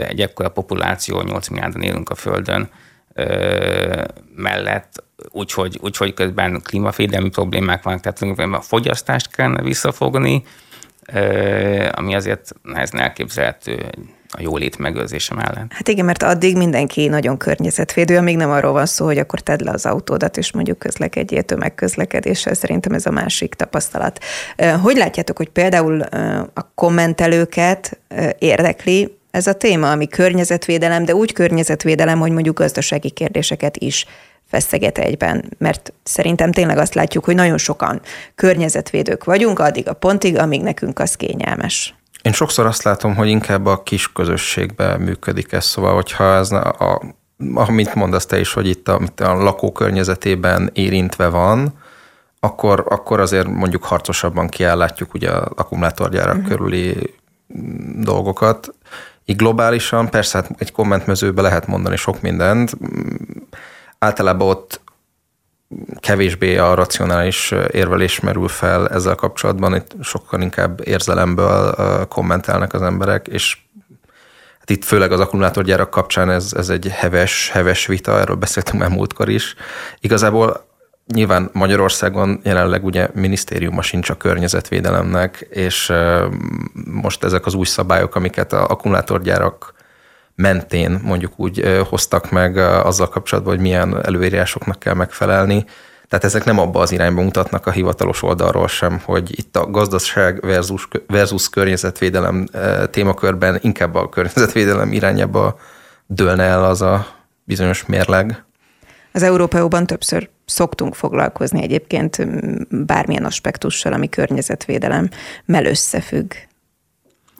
egy 0.07 0.21
ekkora 0.21 0.49
populáció, 0.49 1.21
8 1.21 1.47
milliárdan 1.47 1.81
élünk 1.81 2.09
a 2.09 2.15
Földön 2.15 2.69
mellett, 4.35 5.03
úgyhogy, 5.29 5.79
úgyhogy 5.81 6.13
közben 6.13 6.61
klímafédelmi 6.61 7.29
problémák 7.29 7.83
vannak, 7.83 8.01
tehát 8.01 8.39
a 8.53 8.61
fogyasztást 8.61 9.35
kellene 9.35 9.61
visszafogni, 9.61 10.43
ami 11.91 12.15
azért 12.15 12.53
nehezen 12.61 12.99
elképzelhető 12.99 13.89
a 14.37 14.41
jólét 14.41 14.77
megőrzése 14.77 15.33
mellett. 15.33 15.71
Hát 15.73 15.87
igen, 15.87 16.05
mert 16.05 16.23
addig 16.23 16.57
mindenki 16.57 17.07
nagyon 17.07 17.37
környezetvédő, 17.37 18.17
amíg 18.17 18.35
nem 18.35 18.49
arról 18.49 18.71
van 18.71 18.85
szó, 18.85 19.05
hogy 19.05 19.17
akkor 19.17 19.39
tedd 19.39 19.63
le 19.63 19.71
az 19.71 19.85
autódat, 19.85 20.37
és 20.37 20.51
mondjuk 20.51 20.79
közlekedjél 20.79 21.43
tömegközlekedéssel. 21.43 22.53
Szerintem 22.53 22.93
ez 22.93 23.05
a 23.05 23.11
másik 23.11 23.53
tapasztalat. 23.53 24.23
Hogy 24.81 24.97
látjátok, 24.97 25.37
hogy 25.37 25.49
például 25.49 26.01
a 26.53 26.71
kommentelőket 26.75 27.99
érdekli 28.39 29.17
ez 29.31 29.47
a 29.47 29.53
téma, 29.53 29.91
ami 29.91 30.07
környezetvédelem, 30.07 31.05
de 31.05 31.15
úgy 31.15 31.33
környezetvédelem, 31.33 32.19
hogy 32.19 32.31
mondjuk 32.31 32.57
gazdasági 32.57 33.09
kérdéseket 33.09 33.77
is 33.77 34.05
feszeget 34.47 34.97
egyben, 34.97 35.43
mert 35.57 35.93
szerintem 36.03 36.51
tényleg 36.51 36.77
azt 36.77 36.93
látjuk, 36.93 37.25
hogy 37.25 37.35
nagyon 37.35 37.57
sokan 37.57 38.01
környezetvédők 38.35 39.23
vagyunk 39.23 39.59
addig 39.59 39.87
a 39.87 39.93
pontig, 39.93 40.37
amíg 40.37 40.61
nekünk 40.61 40.99
az 40.99 41.15
kényelmes. 41.15 41.95
Én 42.27 42.33
sokszor 42.33 42.65
azt 42.65 42.83
látom, 42.83 43.15
hogy 43.15 43.27
inkább 43.27 43.65
a 43.65 43.83
kis 43.83 44.11
közösségben 44.13 45.01
működik 45.01 45.51
ez, 45.51 45.65
szóval 45.65 45.93
hogyha 45.93 46.35
ez 46.35 46.51
a, 46.51 47.01
amit 47.53 47.95
mondasz 47.95 48.25
te 48.25 48.39
is, 48.39 48.53
hogy 48.53 48.67
itt 48.67 48.87
a, 48.87 49.01
a 49.17 49.33
lakókörnyezetében 49.33 50.69
érintve 50.73 51.27
van, 51.27 51.73
akkor, 52.39 52.85
akkor 52.89 53.19
azért 53.19 53.47
mondjuk 53.47 53.83
harcosabban 53.83 54.47
kiállátjuk 54.47 55.13
ugye 55.13 55.31
az 55.31 55.47
akkumulátorgyárak 55.55 56.35
uh-huh. 56.35 56.49
körüli 56.49 57.13
dolgokat. 57.99 58.73
Így 59.25 59.35
globálisan 59.35 60.09
persze 60.09 60.37
hát 60.37 60.49
egy 60.57 60.71
kommentmezőbe 60.71 61.41
lehet 61.41 61.67
mondani 61.67 61.95
sok 61.95 62.21
mindent. 62.21 62.77
Általában 63.99 64.47
ott 64.47 64.81
kevésbé 65.99 66.57
a 66.57 66.73
racionális 66.73 67.53
érvelés 67.71 68.19
merül 68.19 68.47
fel 68.47 68.89
ezzel 68.89 69.15
kapcsolatban, 69.15 69.75
itt 69.75 69.95
sokkal 70.01 70.41
inkább 70.41 70.81
érzelemből 70.83 71.75
kommentálnak 72.09 72.73
az 72.73 72.81
emberek, 72.81 73.27
és 73.27 73.57
hát 74.59 74.69
itt 74.69 74.83
főleg 74.83 75.11
az 75.11 75.19
akkumulátorgyárak 75.19 75.89
kapcsán 75.89 76.29
ez, 76.29 76.53
ez 76.55 76.69
egy 76.69 76.87
heves, 76.87 77.49
heves 77.49 77.85
vita, 77.85 78.19
erről 78.19 78.35
beszéltünk 78.35 78.81
már 78.81 78.89
múltkor 78.89 79.29
is. 79.29 79.55
Igazából 79.99 80.65
nyilván 81.13 81.49
Magyarországon 81.53 82.39
jelenleg 82.43 82.85
ugye 82.85 83.09
minisztériuma 83.13 83.81
sincs 83.81 84.09
a 84.09 84.17
környezetvédelemnek, 84.17 85.47
és 85.49 85.93
most 86.85 87.23
ezek 87.23 87.45
az 87.45 87.53
új 87.53 87.65
szabályok, 87.65 88.15
amiket 88.15 88.53
a 88.53 88.67
akkumulátorgyárak 88.67 89.73
mentén 90.37 90.99
mondjuk 91.03 91.33
úgy 91.35 91.83
hoztak 91.89 92.31
meg 92.31 92.57
azzal 92.57 93.09
kapcsolatban, 93.09 93.53
hogy 93.53 93.63
milyen 93.63 94.05
előírásoknak 94.05 94.79
kell 94.79 94.93
megfelelni. 94.93 95.65
Tehát 96.07 96.25
ezek 96.25 96.43
nem 96.43 96.59
abba 96.59 96.79
az 96.79 96.91
irányba 96.91 97.21
mutatnak 97.21 97.65
a 97.65 97.71
hivatalos 97.71 98.23
oldalról 98.23 98.67
sem, 98.67 99.01
hogy 99.03 99.39
itt 99.39 99.55
a 99.55 99.69
gazdaság 99.69 100.41
versus, 100.41 100.87
versus 101.07 101.49
környezetvédelem 101.49 102.47
témakörben 102.91 103.57
inkább 103.61 103.95
a 103.95 104.09
környezetvédelem 104.09 104.91
irányába 104.93 105.59
dőlne 106.05 106.43
el 106.43 106.63
az 106.63 106.81
a 106.81 107.07
bizonyos 107.43 107.85
mérleg. 107.85 108.43
Az 109.11 109.23
Európáóban 109.23 109.85
többször 109.85 110.29
szoktunk 110.45 110.95
foglalkozni 110.95 111.63
egyébként 111.63 112.27
bármilyen 112.85 113.25
aspektussal, 113.25 113.93
ami 113.93 114.09
környezetvédelem 114.09 115.09
mel 115.45 115.65
összefügg. 115.65 116.33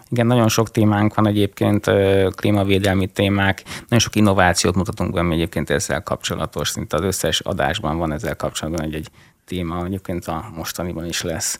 Igen, 0.10 0.28
nagyon 0.28 0.48
sok 0.48 0.72
témánk 0.72 1.16
van 1.16 1.28
egyébként, 1.28 1.92
klímavédelmi 2.36 3.08
témák, 3.08 3.64
nagyon 3.66 4.00
sok 4.00 4.16
innovációt 4.16 4.76
mutatunk 4.76 5.14
be, 5.14 5.20
ami 5.20 5.34
egyébként 5.34 5.70
ezzel 5.70 6.04
kapcsolatos, 6.04 6.70
szinte 6.70 6.98
az 6.98 7.04
összes 7.04 7.40
adásban 7.40 7.98
van 7.98 8.12
ezzel 8.12 8.36
kapcsolatban 8.36 8.86
egy-egy 8.86 9.10
téma, 9.46 9.86
egyébként 9.86 10.26
a 10.26 10.52
mostaniban 10.56 11.06
is 11.06 11.22
lesz. 11.22 11.60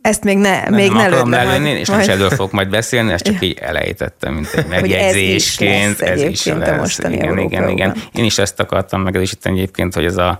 Ezt 0.00 0.24
még 0.24 0.38
ne, 0.38 0.62
nem, 0.62 0.74
még 0.74 0.92
ne 0.92 1.06
akarom 1.06 1.30
lelőni, 1.30 1.70
és 1.70 1.88
majd... 1.88 2.06
nem 2.06 2.26
is 2.26 2.34
fogok 2.34 2.52
majd 2.52 2.68
beszélni, 2.68 3.12
ezt 3.12 3.24
csak 3.24 3.42
így 3.42 3.58
elejtettem, 3.60 4.34
mint 4.34 4.52
egy 4.54 4.66
megjegyzésként. 4.66 6.00
ez 6.00 6.22
is 6.22 6.44
lesz 6.44 6.68
ez 6.68 6.86
is 6.86 6.96
lesz. 6.96 7.12
Igen, 7.12 7.38
igen, 7.38 7.68
igen. 7.68 7.96
Én 8.12 8.24
is 8.24 8.38
ezt 8.38 8.60
akartam 8.60 9.02
megerősíteni 9.02 9.58
egyébként, 9.58 9.94
hogy 9.94 10.04
ez 10.04 10.16
a, 10.16 10.38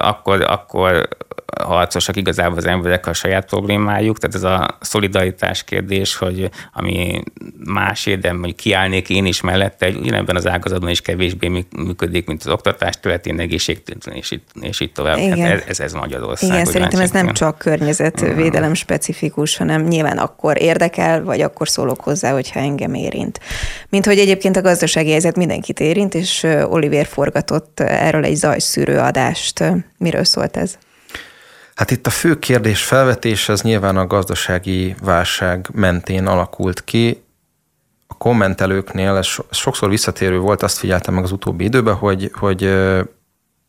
akkor, 0.00 0.40
akkor 0.40 1.08
harcosak 1.60 2.16
igazából 2.16 2.56
az 2.56 2.66
emberek 2.66 3.06
a 3.06 3.12
saját 3.12 3.46
problémájuk, 3.46 4.18
tehát 4.18 4.36
ez 4.36 4.42
a 4.42 4.78
szolidaritás 4.80 5.64
kérdés, 5.64 6.16
hogy 6.16 6.50
ami 6.72 7.22
más 7.64 8.10
de 8.20 8.32
mondjuk 8.32 8.56
kiállnék 8.56 9.08
én 9.08 9.26
is 9.26 9.40
mellette, 9.40 9.88
ugyanebben 9.88 10.36
az 10.36 10.46
ágazatban 10.46 10.90
is 10.90 11.00
kevésbé 11.00 11.66
működik, 11.76 12.26
mint 12.26 12.42
az 12.44 12.52
oktatás 12.52 13.00
területén, 13.00 13.40
egészségtelen, 13.40 14.16
és 14.16 14.38
és 14.60 14.80
itt 14.80 14.94
tovább. 14.94 15.16
Hát 15.16 15.36
Igen. 15.36 15.48
Hát 15.48 15.68
ez, 15.68 15.80
ez 15.80 15.92
Magyarország. 15.92 16.50
Igen, 16.50 16.64
szerintem 16.64 17.00
ez 17.00 17.10
nem 17.10 17.32
csak 17.32 17.64
környezetvédelem 18.22 18.74
specifikus, 18.74 19.56
hanem 19.56 19.82
nyilván 19.82 20.18
akkor 20.18 20.62
érdekel, 20.62 21.24
vagy 21.24 21.40
akkor 21.40 21.68
szólok 21.68 22.00
hozzá, 22.00 22.32
hogyha 22.32 22.60
engem 22.60 22.94
érint. 22.94 23.40
Mint 23.88 24.06
hogy 24.06 24.18
egyébként 24.18 24.56
a 24.56 24.60
gazdasági 24.60 25.10
helyzet 25.10 25.36
mindenkit 25.36 25.80
érint, 25.80 26.14
és 26.14 26.46
Oliver 26.68 27.06
forgatott 27.06 27.80
erről 27.80 28.24
egy 28.24 28.34
zajszűrő 28.34 28.98
adást. 28.98 29.64
Miről 29.98 30.24
szólt 30.24 30.56
ez? 30.56 30.78
Hát 31.74 31.90
itt 31.90 32.06
a 32.06 32.10
fő 32.10 32.38
kérdés 32.38 32.82
felvetés 32.82 33.48
az 33.48 33.62
nyilván 33.62 33.96
a 33.96 34.06
gazdasági 34.06 34.94
válság 35.02 35.68
mentén 35.72 36.26
alakult 36.26 36.84
ki. 36.84 37.22
A 38.06 38.14
kommentelőknél 38.14 39.16
ez 39.16 39.26
sokszor 39.50 39.88
visszatérő 39.88 40.38
volt, 40.38 40.62
azt 40.62 40.78
figyeltem 40.78 41.14
meg 41.14 41.24
az 41.24 41.32
utóbbi 41.32 41.64
időben, 41.64 41.94
hogy, 41.94 42.30
hogy 42.32 42.64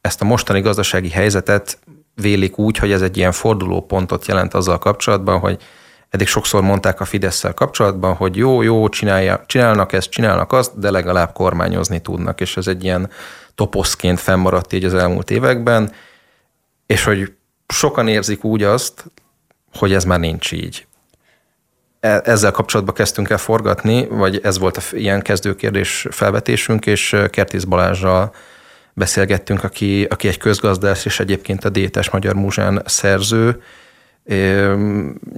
ezt 0.02 0.22
a 0.22 0.26
mostani 0.26 0.62
gazdasági 0.62 1.10
helyzetet 1.10 1.78
vélik 2.16 2.58
úgy, 2.58 2.78
hogy 2.78 2.92
ez 2.92 3.02
egy 3.02 3.18
ilyen 3.18 3.32
fordulópontot 3.32 4.28
jelent 4.28 4.54
azzal 4.54 4.78
kapcsolatban, 4.78 5.40
hogy 5.40 5.62
eddig 6.10 6.28
sokszor 6.28 6.62
mondták 6.62 7.00
a 7.00 7.06
fidesz 7.06 7.46
kapcsolatban, 7.56 8.16
hogy 8.16 8.36
jó, 8.36 8.62
jó, 8.62 8.90
csinálja, 8.90 9.44
csinálnak 9.46 9.94
ezt, 9.94 10.10
csinálnak 10.10 10.52
azt, 10.52 10.80
de 10.80 10.92
legalább 10.92 11.34
kormányozni 11.34 12.02
tudnak, 12.02 12.42
és 12.42 12.58
ez 12.58 12.68
egy 12.68 12.84
ilyen 12.84 13.10
toposzként 13.56 14.20
fennmaradt 14.20 14.74
így 14.74 14.86
az 14.86 14.94
elmúlt 14.94 15.32
években, 15.32 15.92
és 16.86 17.04
hogy 17.04 17.34
sokan 17.68 18.08
érzik 18.08 18.44
úgy 18.44 18.64
azt, 18.64 19.12
hogy 19.74 19.94
ez 19.94 20.04
már 20.04 20.20
nincs 20.20 20.52
így. 20.52 20.86
E, 22.00 22.22
ezzel 22.24 22.52
kapcsolatban 22.52 22.96
kezdtünk 22.96 23.30
el 23.30 23.38
forgatni, 23.38 24.08
vagy 24.08 24.40
ez 24.44 24.60
volt 24.60 24.78
a 24.78 24.82
ilyen 24.92 25.22
kezdőkérdés 25.22 26.08
felvetésünk, 26.12 26.86
és 26.86 27.16
Kertész 27.30 27.64
Balázsral 27.64 28.34
beszélgettünk, 28.94 29.64
aki, 29.64 30.04
aki 30.10 30.28
egy 30.28 30.38
közgazdász, 30.38 31.06
és 31.06 31.20
egyébként 31.20 31.66
a 31.66 31.70
Détes 31.70 32.10
Magyar 32.10 32.36
Múzsán 32.36 32.82
szerző. 32.86 33.62
É, 34.26 34.66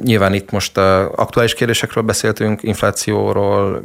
nyilván 0.03 0.33
itt 0.33 0.51
most 0.51 0.77
a 0.77 1.11
aktuális 1.11 1.53
kérdésekről 1.53 2.03
beszéltünk, 2.03 2.63
inflációról, 2.63 3.83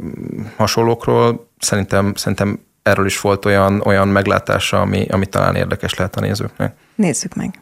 hasonlókról. 0.55 1.47
Szerintem, 1.59 2.13
szerintem 2.15 2.59
erről 2.83 3.05
is 3.05 3.21
volt 3.21 3.45
olyan, 3.45 3.81
olyan 3.85 4.07
meglátása, 4.07 4.81
ami, 4.81 5.05
ami 5.09 5.25
talán 5.25 5.55
érdekes 5.55 5.93
lehet 5.93 6.15
a 6.15 6.19
nézőknek. 6.19 6.75
Nézzük 6.95 7.35
meg 7.35 7.59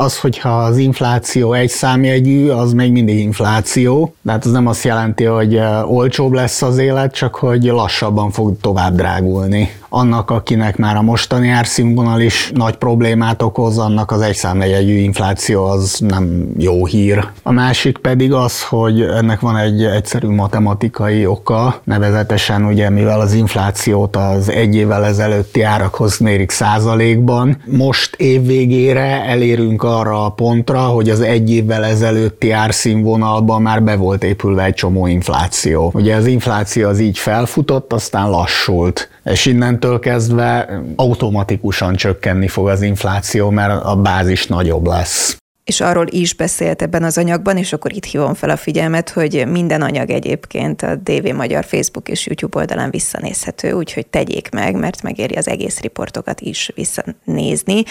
az, 0.00 0.18
hogyha 0.18 0.62
az 0.62 0.76
infláció 0.76 1.52
egy 1.52 1.68
számjegyű, 1.68 2.48
az 2.48 2.72
még 2.72 2.92
mindig 2.92 3.18
infláció. 3.18 4.14
De 4.22 4.32
hát 4.32 4.44
az 4.44 4.50
nem 4.50 4.66
azt 4.66 4.84
jelenti, 4.84 5.24
hogy 5.24 5.60
olcsóbb 5.84 6.32
lesz 6.32 6.62
az 6.62 6.78
élet, 6.78 7.14
csak 7.14 7.34
hogy 7.34 7.62
lassabban 7.62 8.30
fog 8.30 8.56
tovább 8.60 8.94
drágulni 8.94 9.70
annak, 9.88 10.30
akinek 10.30 10.76
már 10.76 10.96
a 10.96 11.02
mostani 11.02 11.48
árszínvonal 11.48 12.20
is 12.20 12.50
nagy 12.54 12.76
problémát 12.76 13.42
okoz, 13.42 13.78
annak 13.78 14.10
az 14.10 14.20
egyszámlegyegyű 14.20 14.96
infláció 14.96 15.64
az 15.64 15.98
nem 15.98 16.48
jó 16.58 16.86
hír. 16.86 17.28
A 17.42 17.52
másik 17.52 17.98
pedig 17.98 18.32
az, 18.32 18.62
hogy 18.62 19.00
ennek 19.00 19.40
van 19.40 19.56
egy 19.56 19.84
egyszerű 19.84 20.28
matematikai 20.28 21.26
oka, 21.26 21.80
nevezetesen 21.84 22.64
ugye 22.64 22.90
mivel 22.90 23.20
az 23.20 23.32
inflációt 23.32 24.16
az 24.16 24.50
egy 24.50 24.74
évvel 24.74 25.04
ezelőtti 25.04 25.62
árakhoz 25.62 26.18
mérik 26.18 26.50
százalékban, 26.50 27.62
most 27.64 28.14
évvégére 28.16 29.24
elérünk 29.24 29.82
arra 29.82 30.24
a 30.24 30.30
pontra, 30.30 30.80
hogy 30.80 31.10
az 31.10 31.20
egy 31.20 31.50
évvel 31.50 31.84
ezelőtti 31.84 32.50
árszínvonalban 32.50 33.62
már 33.62 33.82
be 33.82 33.96
volt 33.96 34.24
épülve 34.24 34.64
egy 34.64 34.74
csomó 34.74 35.06
infláció. 35.06 35.90
Ugye 35.94 36.14
az 36.14 36.26
infláció 36.26 36.88
az 36.88 36.98
így 36.98 37.18
felfutott, 37.18 37.92
aztán 37.92 38.30
lassult 38.30 39.08
és 39.30 39.46
innentől 39.46 39.98
kezdve 39.98 40.82
automatikusan 40.96 41.94
csökkenni 41.94 42.48
fog 42.48 42.68
az 42.68 42.82
infláció, 42.82 43.50
mert 43.50 43.84
a 43.84 43.96
bázis 43.96 44.46
nagyobb 44.46 44.86
lesz 44.86 45.36
és 45.68 45.80
arról 45.80 46.06
is 46.10 46.34
beszélt 46.34 46.82
ebben 46.82 47.02
az 47.02 47.18
anyagban, 47.18 47.56
és 47.56 47.72
akkor 47.72 47.92
itt 47.92 48.04
hívom 48.04 48.34
fel 48.34 48.50
a 48.50 48.56
figyelmet, 48.56 49.10
hogy 49.10 49.46
minden 49.46 49.82
anyag 49.82 50.10
egyébként 50.10 50.82
a 50.82 50.94
DV 50.94 51.34
Magyar 51.34 51.64
Facebook 51.64 52.08
és 52.08 52.26
YouTube 52.26 52.58
oldalán 52.58 52.90
visszanézhető, 52.90 53.72
úgyhogy 53.72 54.06
tegyék 54.06 54.50
meg, 54.50 54.76
mert 54.76 55.02
megéri 55.02 55.34
az 55.34 55.48
egész 55.48 55.80
riportokat 55.80 56.40
is 56.40 56.70
visszanézni. 56.74 57.82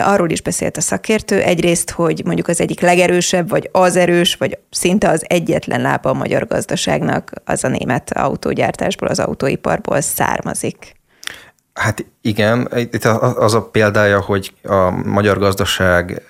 Arról 0.00 0.30
is 0.30 0.42
beszélt 0.42 0.76
a 0.76 0.80
szakértő, 0.80 1.40
egyrészt, 1.40 1.90
hogy 1.90 2.22
mondjuk 2.24 2.48
az 2.48 2.60
egyik 2.60 2.80
legerősebb, 2.80 3.48
vagy 3.48 3.68
az 3.72 3.96
erős, 3.96 4.34
vagy 4.34 4.58
szinte 4.70 5.08
az 5.08 5.24
egyetlen 5.28 5.80
lába 5.80 6.10
a 6.10 6.14
magyar 6.14 6.46
gazdaságnak 6.46 7.32
az 7.44 7.64
a 7.64 7.68
német 7.68 8.12
autógyártásból, 8.12 9.08
az 9.08 9.18
autóiparból 9.18 10.00
származik. 10.00 10.99
Hát 11.80 12.04
igen, 12.20 12.68
itt 12.74 13.04
az 13.04 13.54
a 13.54 13.62
példája, 13.62 14.20
hogy 14.20 14.52
a 14.62 14.90
magyar 14.90 15.38
gazdaság 15.38 16.22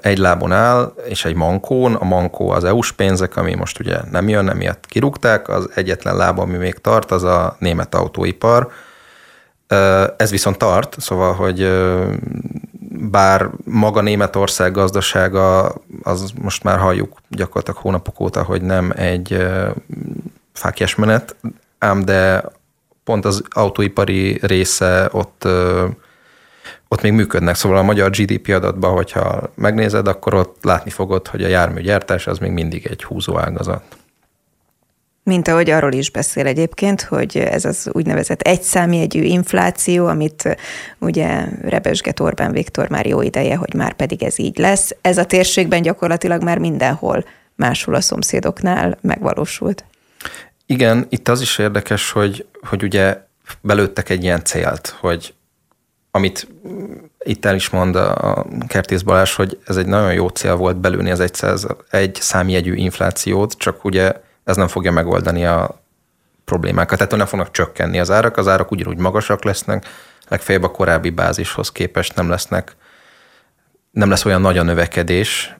egy 0.00 0.18
lábon 0.18 0.52
áll, 0.52 0.94
és 1.08 1.24
egy 1.24 1.34
mankón, 1.34 1.94
a 1.94 2.04
mankó 2.04 2.50
az 2.50 2.64
EU-s 2.64 2.92
pénzek, 2.92 3.36
ami 3.36 3.54
most 3.54 3.80
ugye 3.80 3.98
nem 4.10 4.28
jön, 4.28 4.48
emiatt 4.48 4.86
kirúgták, 4.86 5.48
az 5.48 5.68
egyetlen 5.74 6.16
láb, 6.16 6.38
ami 6.38 6.56
még 6.56 6.74
tart, 6.74 7.10
az 7.10 7.24
a 7.24 7.56
német 7.58 7.94
autóipar. 7.94 8.70
Ez 10.16 10.30
viszont 10.30 10.58
tart, 10.58 10.96
szóval, 11.00 11.32
hogy 11.32 11.70
bár 13.10 13.50
maga 13.64 14.00
Németország 14.00 14.72
gazdasága, 14.72 15.74
az 16.02 16.32
most 16.42 16.62
már 16.62 16.78
halljuk 16.78 17.18
gyakorlatilag 17.28 17.80
hónapok 17.80 18.20
óta, 18.20 18.42
hogy 18.42 18.62
nem 18.62 18.92
egy 18.96 19.46
fákjes 20.52 20.94
menet, 20.94 21.36
ám 21.78 22.04
de 22.04 22.44
pont 23.06 23.24
az 23.24 23.42
autóipari 23.50 24.38
része 24.42 25.08
ott, 25.12 25.48
ott 26.88 27.02
még 27.02 27.12
működnek. 27.12 27.54
Szóval 27.54 27.78
a 27.78 27.82
magyar 27.82 28.10
GDP 28.10 28.48
adatban, 28.48 28.92
hogyha 28.92 29.50
megnézed, 29.54 30.08
akkor 30.08 30.34
ott 30.34 30.56
látni 30.62 30.90
fogod, 30.90 31.28
hogy 31.28 31.44
a 31.44 31.48
járműgyártás 31.48 32.26
az 32.26 32.38
még 32.38 32.50
mindig 32.50 32.86
egy 32.86 33.04
húzó 33.04 33.38
ágazat. 33.38 33.82
Mint 35.22 35.48
ahogy 35.48 35.70
arról 35.70 35.92
is 35.92 36.10
beszél 36.10 36.46
egyébként, 36.46 37.02
hogy 37.02 37.36
ez 37.36 37.64
az 37.64 37.88
úgynevezett 37.92 38.40
egyszámjegyű 38.40 39.22
infláció, 39.22 40.06
amit 40.06 40.56
ugye 40.98 41.44
rebesget 41.62 42.20
Orbán 42.20 42.52
Viktor 42.52 42.88
már 42.88 43.06
jó 43.06 43.22
ideje, 43.22 43.56
hogy 43.56 43.74
már 43.74 43.92
pedig 43.92 44.22
ez 44.22 44.38
így 44.38 44.58
lesz. 44.58 44.96
Ez 45.00 45.18
a 45.18 45.24
térségben 45.24 45.82
gyakorlatilag 45.82 46.42
már 46.42 46.58
mindenhol 46.58 47.24
máshol 47.54 47.94
a 47.94 48.00
szomszédoknál 48.00 48.98
megvalósult. 49.00 49.84
Igen, 50.66 51.06
itt 51.08 51.28
az 51.28 51.40
is 51.40 51.58
érdekes, 51.58 52.10
hogy, 52.10 52.46
hogy 52.62 52.82
ugye 52.82 53.24
belőttek 53.60 54.08
egy 54.08 54.22
ilyen 54.22 54.44
célt, 54.44 54.96
hogy 55.00 55.34
amit 56.10 56.48
itt 57.18 57.44
el 57.44 57.54
is 57.54 57.70
mond 57.70 57.96
a 57.96 58.46
Kertész 58.66 59.02
Balázs, 59.02 59.34
hogy 59.34 59.58
ez 59.64 59.76
egy 59.76 59.86
nagyon 59.86 60.12
jó 60.12 60.28
cél 60.28 60.56
volt 60.56 60.76
belőni 60.76 61.10
az 61.10 61.20
egy, 61.20 61.44
egy 61.90 62.14
számjegyű 62.20 62.74
inflációt, 62.74 63.52
csak 63.52 63.84
ugye 63.84 64.12
ez 64.44 64.56
nem 64.56 64.68
fogja 64.68 64.90
megoldani 64.90 65.46
a 65.46 65.82
problémákat. 66.44 66.98
Tehát 66.98 67.16
nem 67.16 67.26
fognak 67.26 67.50
csökkenni 67.50 68.00
az 68.00 68.10
árak, 68.10 68.36
az 68.36 68.48
árak 68.48 68.70
ugyanúgy 68.70 68.98
magasak 68.98 69.44
lesznek, 69.44 69.86
legfeljebb 70.28 70.62
a 70.62 70.70
korábbi 70.70 71.10
bázishoz 71.10 71.72
képest 71.72 72.14
nem 72.14 72.28
lesznek, 72.28 72.76
nem 73.90 74.08
lesz 74.08 74.24
olyan 74.24 74.40
nagy 74.40 74.58
a 74.58 74.62
növekedés. 74.62 75.56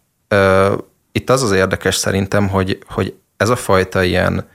Itt 1.13 1.31
az 1.31 1.43
az 1.43 1.53
érdekes 1.53 1.95
szerintem, 1.95 2.49
hogy, 2.49 2.79
hogy 2.87 3.15
ez 3.37 3.49
a 3.49 3.57
fajta 3.57 4.03
ilyen 4.03 4.49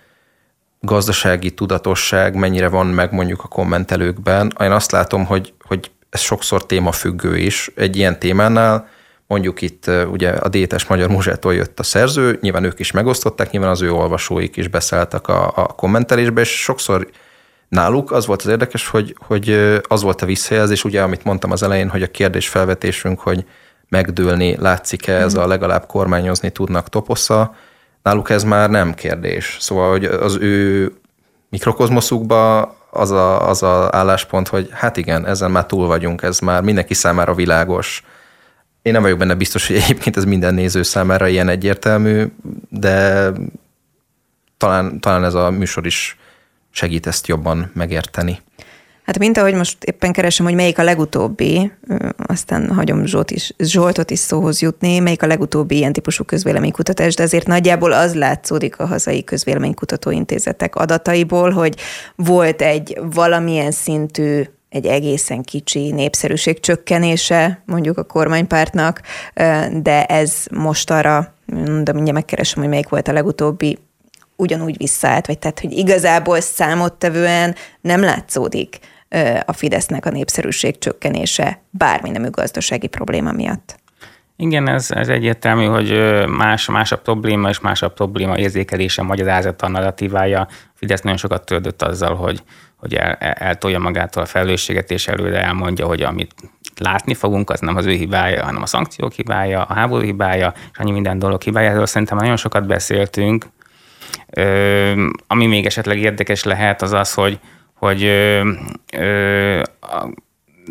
gazdasági 0.81 1.51
tudatosság 1.51 2.35
mennyire 2.35 2.67
van 2.67 2.88
meg 2.88 3.11
mondjuk 3.11 3.43
a 3.43 3.47
kommentelőkben. 3.47 4.53
Én 4.59 4.71
azt 4.71 4.91
látom, 4.91 5.25
hogy, 5.25 5.53
hogy 5.63 5.91
ez 6.09 6.19
sokszor 6.19 6.65
témafüggő 6.65 7.38
is. 7.38 7.71
Egy 7.75 7.95
ilyen 7.95 8.19
témánál 8.19 8.88
mondjuk 9.27 9.61
itt 9.61 9.89
ugye 10.11 10.29
a 10.29 10.47
Détes 10.47 10.85
Magyar 10.85 11.09
Múzsától 11.09 11.53
jött 11.53 11.79
a 11.79 11.83
szerző, 11.83 12.38
nyilván 12.41 12.63
ők 12.63 12.79
is 12.79 12.91
megosztották, 12.91 13.51
nyilván 13.51 13.69
az 13.69 13.81
ő 13.81 13.91
olvasóik 13.91 14.57
is 14.57 14.67
beszálltak 14.67 15.27
a, 15.27 15.51
a 15.55 15.65
kommentelésbe, 15.65 16.41
és 16.41 16.61
sokszor 16.61 17.09
náluk 17.67 18.11
az 18.11 18.25
volt 18.25 18.41
az 18.41 18.47
érdekes, 18.47 18.88
hogy, 18.88 19.15
hogy 19.19 19.50
az 19.88 20.01
volt 20.01 20.21
a 20.21 20.25
visszajelzés, 20.25 20.83
ugye, 20.83 21.01
amit 21.01 21.23
mondtam 21.23 21.51
az 21.51 21.63
elején, 21.63 21.89
hogy 21.89 22.03
a 22.03 22.11
kérdés 22.11 22.47
felvetésünk, 22.47 23.19
hogy 23.19 23.45
megdőlni 23.89 24.55
látszik-e 24.59 25.13
ez 25.13 25.33
a 25.33 25.47
legalább 25.47 25.85
kormányozni 25.85 26.50
tudnak 26.50 26.89
toposza, 26.89 27.55
náluk 28.03 28.29
ez 28.29 28.43
már 28.43 28.70
nem 28.70 28.93
kérdés. 28.93 29.58
Szóval, 29.60 29.89
hogy 29.89 30.05
az 30.05 30.36
ő 30.36 30.91
mikrokozmoszukba 31.50 32.62
az 32.91 33.12
a, 33.12 33.50
az 33.50 33.63
a 33.63 33.89
álláspont, 33.91 34.48
hogy 34.48 34.70
hát 34.72 34.98
igen, 34.98 35.25
ezen 35.25 35.51
már 35.51 35.65
túl 35.65 35.88
vagyunk, 35.88 36.22
ez 36.22 36.39
már 36.39 36.62
mindenki 36.62 36.93
számára 36.93 37.34
világos. 37.34 38.03
Én 38.81 38.93
nem 38.93 39.01
vagyok 39.01 39.17
benne 39.17 39.36
biztos, 39.36 39.67
hogy 39.67 39.75
egyébként 39.75 40.17
ez 40.17 40.25
minden 40.25 40.53
néző 40.53 40.84
számára 40.84 41.27
ilyen 41.27 41.50
egyértelmű, 41.50 42.25
de 42.70 43.31
talán, 44.58 45.00
talán 45.00 45.24
ez 45.24 45.34
a 45.34 45.50
műsor 45.50 45.86
is 45.86 46.17
segít 46.72 47.08
ezt 47.08 47.27
jobban 47.27 47.72
megérteni. 47.74 48.39
Hát 49.12 49.20
mint 49.20 49.38
ahogy 49.38 49.53
most 49.53 49.84
éppen 49.84 50.12
keresem, 50.12 50.46
hogy 50.46 50.56
melyik 50.56 50.80
a 50.80 50.84
legutóbbi, 50.84 51.72
aztán 52.18 52.74
hagyom 52.74 53.06
Zsolt 53.06 53.32
is, 53.32 53.53
Zsoltot 53.58 54.12
is 54.12 54.20
szóhoz 54.20 54.62
jutni, 54.62 55.00
melyik 55.00 55.24
a 55.24 55.27
legutóbbi 55.27 55.75
ilyen 55.75 55.94
típusú 55.94 56.24
közvéleménykutatás, 56.24 57.15
de 57.15 57.24
azért 57.24 57.48
nagyjából 57.48 57.91
az 57.91 58.15
látszódik 58.15 58.80
a 58.80 58.86
hazai 58.86 59.24
közvéleménykutató 59.24 60.12
intézetek 60.12 60.75
adataiból, 60.75 61.51
hogy 61.51 61.75
volt 62.15 62.62
egy 62.62 63.00
valamilyen 63.13 63.72
szintű 63.72 64.44
egy 64.70 64.86
egészen 64.86 65.41
kicsi 65.41 65.91
népszerűség 65.91 66.60
csökkenése 66.60 67.63
mondjuk 67.65 67.98
a 67.98 68.03
kormánypártnak, 68.03 69.01
de 69.72 70.06
ez 70.06 70.34
most 70.51 70.91
arra, 70.91 71.34
de 71.84 71.94
mindjárt 71.94 72.12
megkeresem, 72.12 72.62
hogy 72.62 72.70
melyik 72.70 72.89
volt 72.89 73.08
a 73.08 73.13
legutóbbi, 73.13 73.77
ugyanúgy 74.41 74.77
visszaállt, 74.77 75.27
vagy 75.27 75.39
tehát, 75.39 75.60
hogy 75.60 75.72
igazából 75.72 76.39
számottevően 76.39 77.56
nem 77.82 78.01
látszódik 78.01 78.80
a 79.46 79.53
Fidesznek 79.53 80.06
a 80.06 80.10
népszerűség 80.10 80.77
csökkenése 80.77 81.62
bármi 81.70 82.10
nemű 82.10 82.30
gazdasági 82.30 82.88
probléma 82.88 83.32
miatt. 83.32 83.80
Igen, 84.36 84.68
ez, 84.68 84.91
ez 84.91 85.08
egyértelmű, 85.08 85.65
hogy 85.65 85.91
más, 86.27 86.70
más 86.70 86.94
probléma, 87.03 87.50
és 87.50 87.60
más 87.60 87.84
probléma 87.96 88.38
érzékelése, 88.38 89.01
magyarázata, 89.01 89.68
narratívája. 89.68 90.48
Fidesz 90.74 91.01
nagyon 91.01 91.18
sokat 91.18 91.46
töltött 91.46 91.82
azzal, 91.82 92.15
hogy, 92.15 92.44
hogy 92.75 92.96
el, 92.96 93.13
eltolja 93.20 93.80
magától 93.80 94.24
a 94.24 94.25
felelősséget, 94.25 94.91
és 94.91 95.08
előre 95.08 95.44
elmondja, 95.44 95.86
hogy 95.86 96.01
amit 96.01 96.34
látni 96.77 97.13
fogunk, 97.13 97.50
az 97.50 97.60
nem 97.60 97.75
az 97.75 97.86
ő 97.86 97.91
hibája, 97.91 98.44
hanem 98.44 98.62
a 98.62 98.65
szankciók 98.65 99.12
hibája, 99.12 99.63
a 99.63 99.74
háború 99.74 100.03
hibája, 100.03 100.53
és 100.72 100.77
annyi 100.77 100.91
minden 100.91 101.20
dolog 101.20 101.41
hibája. 101.41 101.70
Erről 101.70 101.86
szerintem 101.86 102.18
nagyon 102.18 102.38
sokat 102.38 102.68
beszéltünk. 102.68 103.46
Ö, 104.30 105.08
ami 105.27 105.46
még 105.46 105.65
esetleg 105.65 106.00
érdekes 106.00 106.44
lehet, 106.44 106.82
az 106.82 106.91
az, 106.91 107.13
hogy, 107.13 107.39
hogy 107.81 108.03
ö, 108.03 108.51
ö, 108.93 109.61
a, 109.79 110.09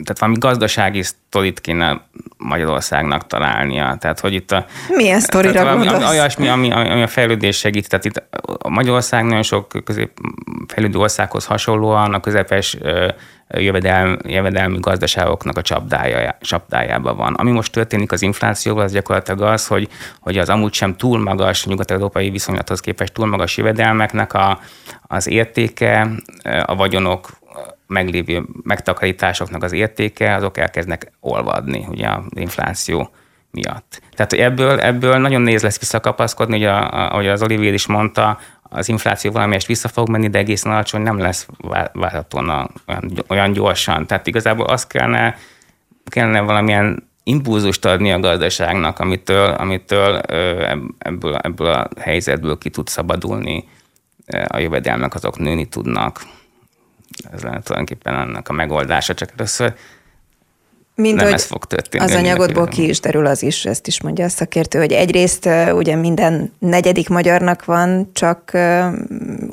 tehát 0.02 0.18
valami 0.18 0.38
gazdasági 0.38 1.02
sztorit 1.02 1.60
kéne 1.60 2.00
Magyarországnak 2.36 3.26
találnia. 3.26 3.96
Tehát, 4.00 4.20
hogy 4.20 4.32
itt 4.32 4.52
a... 4.52 4.66
Milyen 4.88 5.20
sztorira 5.20 5.52
tehát, 5.52 5.76
gondolsz? 5.76 6.10
Olyasmi, 6.10 6.48
ami, 6.48 6.72
ami 6.72 7.02
a 7.02 7.06
fejlődés 7.06 7.56
segít. 7.56 7.88
Tehát 7.88 8.04
itt 8.04 8.22
a 8.58 8.68
Magyarország 8.68 9.24
nagyon 9.24 9.42
sok 9.42 9.84
közép 9.84 10.10
fejlődő 10.66 10.98
országhoz 10.98 11.44
hasonlóan 11.46 12.14
a 12.14 12.20
közepes 12.20 12.76
jövedelmi, 13.48 14.16
jövedelmi 14.22 14.78
gazdaságoknak 14.80 15.56
a 15.56 15.62
csapdája, 15.62 16.36
csapdájában 16.40 17.16
van. 17.16 17.34
Ami 17.34 17.50
most 17.50 17.72
történik 17.72 18.12
az 18.12 18.22
inflációval, 18.22 18.84
az 18.84 18.92
gyakorlatilag 18.92 19.42
az, 19.42 19.66
hogy, 19.66 19.88
hogy 20.20 20.38
az 20.38 20.48
amúgy 20.48 20.72
sem 20.72 20.96
túl 20.96 21.18
magas, 21.18 21.66
nyugat-európai 21.66 22.30
viszonylathoz 22.30 22.80
képest 22.80 23.12
túl 23.12 23.26
magas 23.26 23.56
jövedelmeknek 23.56 24.32
a, 24.32 24.60
az 25.02 25.28
értéke, 25.28 26.10
a 26.64 26.74
vagyonok 26.74 27.30
meglévő 27.86 28.44
megtakarításoknak 28.62 29.62
az 29.62 29.72
értéke, 29.72 30.34
azok 30.34 30.58
elkezdnek 30.58 31.12
olvadni, 31.20 31.86
ugye 31.88 32.08
az 32.08 32.24
infláció 32.30 33.10
miatt. 33.50 34.02
Tehát 34.14 34.32
ebből, 34.32 34.80
ebből 34.80 35.18
nagyon 35.18 35.42
néz 35.42 35.62
lesz 35.62 35.78
visszakapaszkodni, 35.78 36.56
ugye, 36.56 36.70
ahogy 36.70 37.28
az 37.28 37.42
Olivier 37.42 37.72
is 37.72 37.86
mondta, 37.86 38.38
az 38.62 38.88
infláció 38.88 39.30
valamelyest 39.30 39.66
vissza 39.66 39.88
fog 39.88 40.08
menni, 40.08 40.28
de 40.28 40.38
egészen 40.38 40.72
alacsony 40.72 41.02
nem 41.02 41.18
lesz 41.18 41.48
várhatóan 41.92 42.70
olyan, 43.28 43.52
gyorsan. 43.52 44.06
Tehát 44.06 44.26
igazából 44.26 44.66
azt 44.66 44.88
kellene, 44.88 45.36
kellene 46.04 46.40
valamilyen 46.40 47.08
impulzust 47.22 47.84
adni 47.84 48.12
a 48.12 48.20
gazdaságnak, 48.20 48.98
amitől, 48.98 49.50
amitől 49.50 50.18
ebből, 50.98 51.36
ebből 51.36 51.68
a 51.68 51.88
helyzetből 52.00 52.58
ki 52.58 52.70
tud 52.70 52.88
szabadulni, 52.88 53.68
a 54.46 54.58
jövedelmek 54.58 55.14
azok 55.14 55.38
nőni 55.38 55.68
tudnak. 55.68 56.20
Ez 57.32 57.42
lenne 57.42 57.60
tulajdonképpen 57.60 58.14
ennek 58.14 58.48
a 58.48 58.52
megoldása, 58.52 59.14
csak 59.14 59.30
először 59.36 59.74
mint 61.00 61.16
nem 61.16 61.24
hogy 61.24 61.34
ez 61.34 61.44
fog 61.44 61.64
történni. 61.64 62.04
Az 62.04 62.14
anyagodból 62.14 62.66
ki 62.66 62.88
is 62.88 63.00
derül 63.00 63.26
az 63.26 63.42
is, 63.42 63.64
ezt 63.64 63.86
is 63.86 64.02
mondja 64.02 64.24
a 64.24 64.28
szakértő, 64.28 64.78
hogy 64.78 64.92
egyrészt 64.92 65.48
ugye 65.72 65.96
minden 65.96 66.52
negyedik 66.58 67.08
magyarnak 67.08 67.64
van 67.64 68.10
csak 68.12 68.52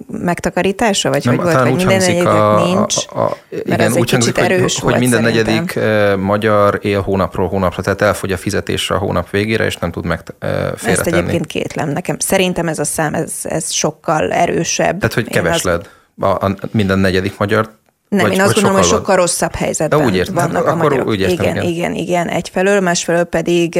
megtakarítása, 0.07 1.09
vagy 1.09 1.25
nem, 1.25 1.35
hogy 1.35 1.43
volt, 1.43 1.57
vagy 1.57 1.75
minden 1.75 1.97
negyedik 1.97 2.25
a, 2.27 2.63
nincs, 2.63 2.95
a, 3.09 3.21
a, 3.21 3.37
igen, 3.49 3.79
ez 3.79 3.95
úgy 3.97 4.11
hangzik, 4.11 4.37
erős 4.37 4.79
hogy, 4.79 4.91
hogy 4.91 4.99
minden 4.99 5.23
szerintem. 5.23 5.53
negyedik 5.53 6.19
magyar 6.19 6.79
él 6.81 7.01
hónapról 7.01 7.47
hónapra, 7.47 7.81
tehát 7.81 8.01
elfogy 8.01 8.31
a 8.31 8.37
fizetésre 8.37 8.95
a 8.95 8.97
hónap 8.97 9.29
végére, 9.29 9.65
és 9.65 9.77
nem 9.77 9.91
tud 9.91 10.05
meg 10.05 10.21
félretenni. 10.39 10.91
Ezt 10.91 11.07
egyébként 11.07 11.45
kétlem 11.45 11.89
nekem. 11.89 12.15
Szerintem 12.19 12.67
ez 12.67 12.79
a 12.79 12.85
szám, 12.85 13.13
ez, 13.13 13.33
ez 13.43 13.71
sokkal 13.71 14.31
erősebb. 14.31 14.97
Tehát, 14.97 15.13
hogy 15.13 15.27
kevesled. 15.27 15.79
Az... 15.81 15.96
A, 16.19 16.27
a, 16.27 16.55
minden 16.71 16.99
negyedik 16.99 17.37
magyar 17.37 17.75
nem, 18.09 18.21
vagy, 18.21 18.33
én 18.33 18.41
azt 18.41 18.53
gondolom, 18.53 18.77
hogy 18.77 18.87
sokkal 18.87 19.15
rosszabb 19.15 19.55
helyzetben 19.55 20.05
úgy 20.05 20.15
értem, 20.15 20.33
vannak 20.33 20.65
akkor 20.65 20.69
a 20.69 20.75
magyarok. 20.75 21.07
Úgy 21.07 21.19
értem, 21.19 21.33
igen, 21.33 21.55
igen, 21.55 21.65
igen, 21.65 21.93
igen, 21.93 22.27
egyfelől, 22.27 22.79
másfelől 22.79 23.23
pedig 23.23 23.79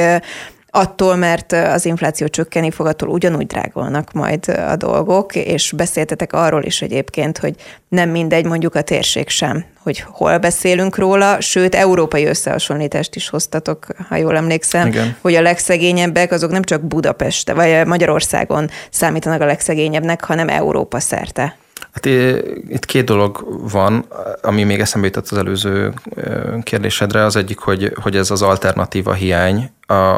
attól, 0.77 1.15
mert 1.15 1.51
az 1.51 1.85
infláció 1.85 2.27
csökkeni 2.27 2.71
fog, 2.71 2.85
attól 2.85 3.09
ugyanúgy 3.09 3.45
drágulnak 3.45 4.11
majd 4.11 4.47
a 4.47 4.75
dolgok, 4.75 5.35
és 5.35 5.71
beszéltetek 5.71 6.33
arról 6.33 6.63
is 6.63 6.81
egyébként, 6.81 7.37
hogy 7.37 7.55
nem 7.87 8.09
mindegy 8.09 8.45
mondjuk 8.45 8.75
a 8.75 8.81
térség 8.81 9.29
sem, 9.29 9.65
hogy 9.83 10.03
hol 10.07 10.37
beszélünk 10.37 10.97
róla, 10.97 11.41
sőt, 11.41 11.75
európai 11.75 12.25
összehasonlítást 12.25 13.15
is 13.15 13.29
hoztatok, 13.29 13.85
ha 14.09 14.15
jól 14.15 14.35
emlékszem, 14.35 14.87
Igen. 14.87 15.15
hogy 15.21 15.35
a 15.35 15.41
legszegényebbek 15.41 16.31
azok 16.31 16.51
nem 16.51 16.63
csak 16.63 16.81
Budapest, 16.81 17.51
vagy 17.51 17.85
Magyarországon 17.85 18.69
számítanak 18.91 19.41
a 19.41 19.45
legszegényebbnek, 19.45 20.23
hanem 20.23 20.49
Európa 20.49 20.99
szerte. 20.99 21.57
Hát 21.97 22.05
itt 22.69 22.85
két 22.85 23.05
dolog 23.05 23.45
van, 23.71 24.05
ami 24.41 24.63
még 24.63 24.79
eszembe 24.79 25.07
jutott 25.07 25.27
az 25.29 25.37
előző 25.37 25.93
kérdésedre. 26.63 27.23
Az 27.23 27.35
egyik, 27.35 27.59
hogy, 27.59 27.93
hogy 28.01 28.15
ez 28.15 28.31
az 28.31 28.41
alternatíva 28.41 29.13
hiány 29.13 29.71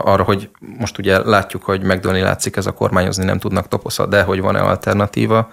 arra, 0.03 0.23
hogy 0.23 0.49
most 0.59 0.97
ugye 0.97 1.19
látjuk, 1.19 1.63
hogy 1.63 1.83
megdőlni 1.83 2.21
látszik 2.21 2.55
ez 2.55 2.65
a 2.65 2.71
kormányozni 2.71 3.25
nem 3.25 3.39
tudnak 3.39 3.67
toposza, 3.67 4.05
de 4.05 4.23
hogy 4.23 4.41
van-e 4.41 4.59
alternatíva. 4.59 5.51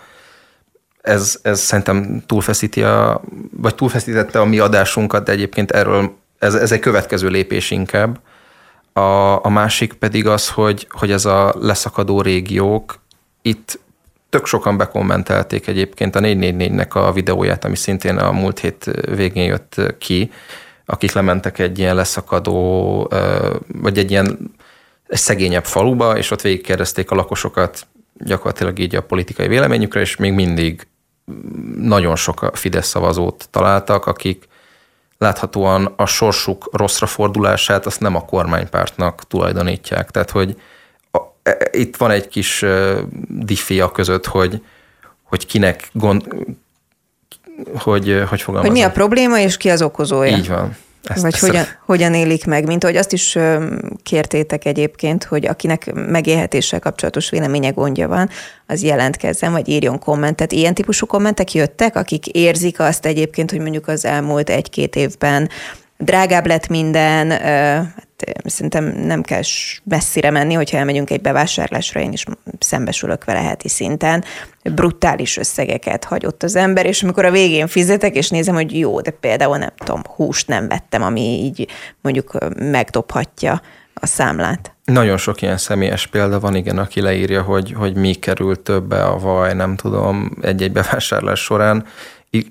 Ez, 1.00 1.38
ez 1.42 1.60
szerintem 1.60 2.22
túlfeszíti 2.26 2.82
a, 2.82 3.20
vagy 3.50 3.74
túlfeszítette 3.74 4.40
a 4.40 4.44
mi 4.44 4.58
adásunkat, 4.58 5.24
de 5.24 5.32
egyébként 5.32 5.70
erről 5.70 6.10
ez, 6.38 6.54
ez 6.54 6.72
egy 6.72 6.80
következő 6.80 7.28
lépés 7.28 7.70
inkább. 7.70 8.20
A, 8.92 9.44
a 9.44 9.48
másik 9.48 9.92
pedig 9.92 10.26
az, 10.26 10.48
hogy, 10.48 10.86
hogy 10.90 11.10
ez 11.10 11.24
a 11.24 11.54
leszakadó 11.60 12.20
régiók, 12.20 12.98
itt 13.42 13.78
tök 14.36 14.46
sokan 14.46 14.76
bekommentelték 14.76 15.66
egyébként 15.66 16.16
a 16.16 16.20
444-nek 16.20 16.88
a 16.88 17.12
videóját, 17.12 17.64
ami 17.64 17.76
szintén 17.76 18.16
a 18.16 18.32
múlt 18.32 18.58
hét 18.58 18.90
végén 19.16 19.44
jött 19.44 19.80
ki, 19.98 20.30
akik 20.86 21.12
lementek 21.12 21.58
egy 21.58 21.78
ilyen 21.78 21.94
leszakadó, 21.94 23.10
vagy 23.66 23.98
egy 23.98 24.10
ilyen 24.10 24.54
egy 25.06 25.18
szegényebb 25.18 25.64
faluba, 25.64 26.16
és 26.16 26.30
ott 26.30 26.40
végigkérdezték 26.40 27.10
a 27.10 27.14
lakosokat 27.14 27.86
gyakorlatilag 28.14 28.78
így 28.78 28.96
a 28.96 29.02
politikai 29.02 29.48
véleményükre, 29.48 30.00
és 30.00 30.16
még 30.16 30.32
mindig 30.32 30.86
nagyon 31.76 32.16
sok 32.16 32.50
Fidesz 32.52 32.88
szavazót 32.88 33.48
találtak, 33.50 34.06
akik 34.06 34.48
láthatóan 35.18 35.92
a 35.96 36.06
sorsuk 36.06 36.68
rosszra 36.72 37.06
fordulását 37.06 37.86
azt 37.86 38.00
nem 38.00 38.14
a 38.14 38.24
kormánypártnak 38.24 39.26
tulajdonítják. 39.26 40.10
Tehát, 40.10 40.30
hogy 40.30 40.56
itt 41.70 41.96
van 41.96 42.10
egy 42.10 42.28
kis 42.28 42.64
diffia 43.28 43.90
között, 43.90 44.26
hogy, 44.26 44.62
hogy 45.22 45.46
kinek 45.46 45.88
gond, 45.92 46.24
hogy, 47.74 48.22
hogy 48.28 48.42
Hogy 48.42 48.70
mi 48.70 48.82
a 48.82 48.90
probléma, 48.90 49.38
és 49.38 49.56
ki 49.56 49.70
az 49.70 49.82
okozója. 49.82 50.36
Így 50.36 50.48
van. 50.48 50.76
Ezt, 51.08 51.22
Vagy 51.22 51.32
ezt 51.32 51.46
hogyan, 51.46 51.62
a... 51.62 51.66
hogyan 51.84 52.14
élik 52.14 52.46
meg, 52.46 52.66
mint 52.66 52.84
ahogy 52.84 52.96
azt 52.96 53.12
is 53.12 53.38
kértétek 54.02 54.64
egyébként, 54.64 55.24
hogy 55.24 55.46
akinek 55.46 55.92
megélhetéssel 55.94 56.80
kapcsolatos 56.80 57.30
véleménye 57.30 57.70
gondja 57.70 58.08
van, 58.08 58.30
az 58.66 58.82
jelentkezzen, 58.82 59.52
vagy 59.52 59.68
írjon 59.68 59.98
kommentet. 59.98 60.52
Ilyen 60.52 60.74
típusú 60.74 61.06
kommentek 61.06 61.52
jöttek, 61.52 61.96
akik 61.96 62.26
érzik 62.26 62.80
azt 62.80 63.06
egyébként, 63.06 63.50
hogy 63.50 63.60
mondjuk 63.60 63.88
az 63.88 64.04
elmúlt 64.04 64.50
egy-két 64.50 64.96
évben 64.96 65.48
drágább 65.98 66.46
lett 66.46 66.68
minden, 66.68 67.28
szerintem 68.44 68.84
nem 68.84 69.22
kell 69.22 69.42
messzire 69.84 70.30
menni, 70.30 70.54
hogyha 70.54 70.76
elmegyünk 70.76 71.10
egy 71.10 71.20
bevásárlásra, 71.20 72.00
én 72.00 72.12
is 72.12 72.24
szembesülök 72.58 73.24
vele 73.24 73.40
heti 73.40 73.68
szinten, 73.68 74.24
brutális 74.62 75.36
összegeket 75.36 76.04
hagyott 76.04 76.42
az 76.42 76.56
ember, 76.56 76.86
és 76.86 77.02
amikor 77.02 77.24
a 77.24 77.30
végén 77.30 77.66
fizetek, 77.66 78.14
és 78.14 78.28
nézem, 78.28 78.54
hogy 78.54 78.78
jó, 78.78 79.00
de 79.00 79.10
például 79.10 79.56
nem 79.58 79.72
tudom, 79.76 80.02
húst 80.14 80.48
nem 80.48 80.68
vettem, 80.68 81.02
ami 81.02 81.20
így 81.20 81.68
mondjuk 82.00 82.38
megdobhatja 82.56 83.60
a 83.94 84.06
számlát. 84.06 84.74
Nagyon 84.84 85.16
sok 85.16 85.42
ilyen 85.42 85.56
személyes 85.56 86.06
példa 86.06 86.40
van, 86.40 86.54
igen, 86.54 86.78
aki 86.78 87.00
leírja, 87.00 87.42
hogy, 87.42 87.72
hogy 87.72 87.94
mi 87.94 88.14
került 88.14 88.60
többe 88.60 89.04
a 89.04 89.18
vaj, 89.18 89.54
nem 89.54 89.76
tudom, 89.76 90.30
egy-egy 90.40 90.72
bevásárlás 90.72 91.40
során, 91.40 91.86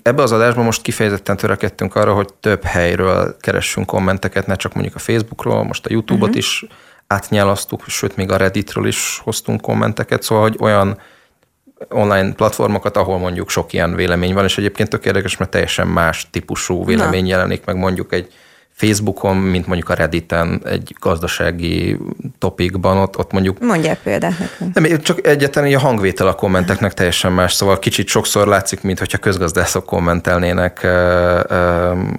Ebbe 0.02 0.22
az 0.22 0.32
adásban 0.32 0.64
most 0.64 0.82
kifejezetten 0.82 1.36
törekedtünk 1.36 1.94
arra, 1.94 2.14
hogy 2.14 2.32
több 2.40 2.62
helyről 2.62 3.36
keressünk 3.40 3.86
kommenteket, 3.86 4.46
ne 4.46 4.56
csak 4.56 4.74
mondjuk 4.74 4.94
a 4.94 4.98
Facebookról, 4.98 5.64
most 5.64 5.86
a 5.86 5.92
YouTube-ot 5.92 6.22
uh-huh. 6.22 6.36
is 6.36 6.64
átnyálasztuk, 7.06 7.84
sőt 7.86 8.16
még 8.16 8.30
a 8.30 8.36
Redditről 8.36 8.86
is 8.86 9.20
hoztunk 9.24 9.60
kommenteket, 9.60 10.22
szóval 10.22 10.42
hogy 10.42 10.56
olyan 10.60 10.98
online 11.88 12.32
platformokat, 12.32 12.96
ahol 12.96 13.18
mondjuk 13.18 13.50
sok 13.50 13.72
ilyen 13.72 13.94
vélemény 13.94 14.34
van, 14.34 14.44
és 14.44 14.58
egyébként 14.58 14.88
tök 14.88 15.04
érdekes, 15.04 15.36
mert 15.36 15.50
teljesen 15.50 15.86
más 15.86 16.30
típusú 16.30 16.84
vélemény 16.84 17.22
Na. 17.22 17.28
jelenik 17.28 17.64
meg 17.64 17.76
mondjuk 17.76 18.12
egy 18.12 18.32
Facebookon, 18.76 19.36
mint 19.36 19.66
mondjuk 19.66 19.88
a 19.88 19.94
Redditen 19.94 20.62
egy 20.64 20.94
gazdasági 21.00 21.98
topikban, 22.38 22.96
ott, 22.96 23.18
ott 23.18 23.32
mondjuk... 23.32 23.60
Mondják 23.60 23.98
példát 23.98 24.38
nekünk. 24.38 24.74
Nem, 24.74 25.00
csak 25.00 25.26
egyetlen 25.26 25.74
a 25.74 25.78
hangvétel 25.78 26.26
a 26.26 26.34
kommenteknek 26.34 26.94
teljesen 26.94 27.32
más, 27.32 27.52
szóval 27.52 27.78
kicsit 27.78 28.08
sokszor 28.08 28.46
látszik, 28.46 28.82
mintha 28.82 29.18
közgazdászok 29.18 29.84
kommentelnének 29.84 30.86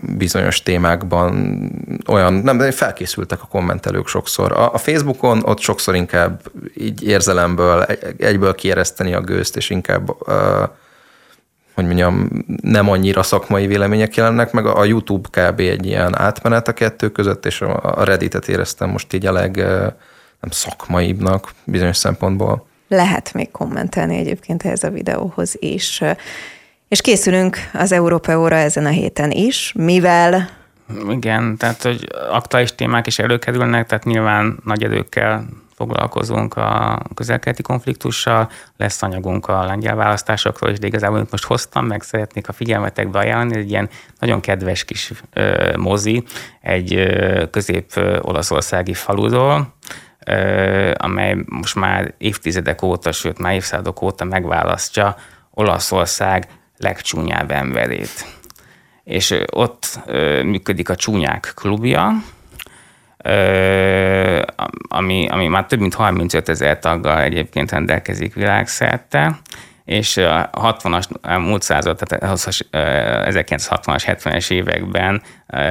bizonyos 0.01 0.63
témákban 0.63 1.59
olyan, 2.07 2.33
nem, 2.33 2.57
de 2.57 2.71
felkészültek 2.71 3.41
a 3.41 3.47
kommentelők 3.47 4.07
sokszor. 4.07 4.51
A, 4.51 4.73
a 4.73 4.77
Facebookon 4.77 5.43
ott 5.43 5.59
sokszor 5.59 5.95
inkább 5.95 6.41
így 6.77 7.03
érzelemből 7.03 7.85
egyből 8.17 8.55
kiereszteni 8.55 9.13
a 9.13 9.21
gőzt, 9.21 9.57
és 9.57 9.69
inkább 9.69 10.15
hogy 11.77 11.85
mondjam, 11.85 12.29
nem 12.61 12.89
annyira 12.89 13.23
szakmai 13.23 13.67
vélemények 13.67 14.15
jelennek, 14.15 14.51
meg 14.51 14.65
a 14.65 14.85
YouTube 14.85 15.29
kb. 15.31 15.59
egy 15.59 15.85
ilyen 15.85 16.17
átmenet 16.19 16.67
a 16.67 16.73
kettő 16.73 17.09
között, 17.09 17.45
és 17.45 17.61
a 17.61 18.03
Redditet 18.03 18.47
éreztem 18.47 18.89
most 18.89 19.13
így 19.13 19.25
a 19.25 19.31
leg 19.31 19.55
nem 20.39 20.49
szakmaibbnak 20.49 21.53
bizonyos 21.63 21.97
szempontból. 21.97 22.67
Lehet 22.87 23.33
még 23.33 23.51
kommentelni 23.51 24.17
egyébként 24.17 24.63
ehhez 24.63 24.83
a 24.83 24.89
videóhoz 24.89 25.55
is. 25.59 26.01
És 26.87 27.01
készülünk 27.01 27.57
az 27.73 27.91
Európa 27.91 28.39
óra 28.39 28.55
ezen 28.55 28.85
a 28.85 28.89
héten 28.89 29.31
is, 29.31 29.73
mivel 29.75 30.49
igen, 31.09 31.57
tehát 31.57 31.83
hogy 31.83 32.07
aktuális 32.29 32.75
témák 32.75 33.07
is 33.07 33.19
előkerülnek, 33.19 33.87
tehát 33.87 34.03
nyilván 34.03 34.59
nagy 34.63 34.83
erőkkel 34.83 35.45
foglalkozunk 35.77 36.55
a 36.55 36.99
közelkeleti 37.13 37.61
konfliktussal, 37.61 38.49
lesz 38.77 39.01
anyagunk 39.01 39.47
a 39.47 39.65
lengyel 39.65 39.95
választásokról, 39.95 40.69
és 40.69 40.79
de 40.79 40.87
igazából 40.87 41.27
most 41.31 41.43
hoztam, 41.43 41.85
meg 41.85 42.01
szeretnék 42.01 42.47
a 42.47 42.53
figyelmetekbe 42.53 43.19
ajánlani, 43.19 43.57
egy 43.57 43.69
ilyen 43.69 43.89
nagyon 44.19 44.39
kedves 44.39 44.83
kis 44.83 45.11
ö, 45.33 45.73
mozi, 45.77 46.23
egy 46.61 46.93
ö, 46.93 47.43
közép-olaszországi 47.49 48.93
faluról, 48.93 49.73
ö, 50.25 50.91
amely 50.97 51.35
most 51.45 51.75
már 51.75 52.13
évtizedek 52.17 52.81
óta, 52.81 53.11
sőt 53.11 53.39
már 53.39 53.53
évszázadok 53.53 54.01
óta 54.01 54.23
megválasztja 54.23 55.15
Olaszország 55.51 56.47
legcsúnyább 56.77 57.51
emberét. 57.51 58.25
És 59.03 59.39
ott 59.51 59.99
ö, 60.05 60.43
működik 60.43 60.89
a 60.89 60.95
Csúnyák 60.95 61.51
klubja, 61.55 62.11
ami, 64.87 65.27
ami 65.29 65.47
már 65.47 65.65
több 65.65 65.79
mint 65.79 65.93
35 65.93 66.49
ezer 66.49 66.79
taggal 66.79 67.21
egyébként 67.21 67.71
rendelkezik 67.71 68.33
világszerte, 68.33 69.39
és 69.85 70.17
a 70.17 70.49
60-as, 70.53 71.39
múlt 71.39 71.61
század, 71.61 71.97
tehát 71.97 72.39
1960-as, 73.29 74.03
70-es 74.05 74.51
években 74.51 75.21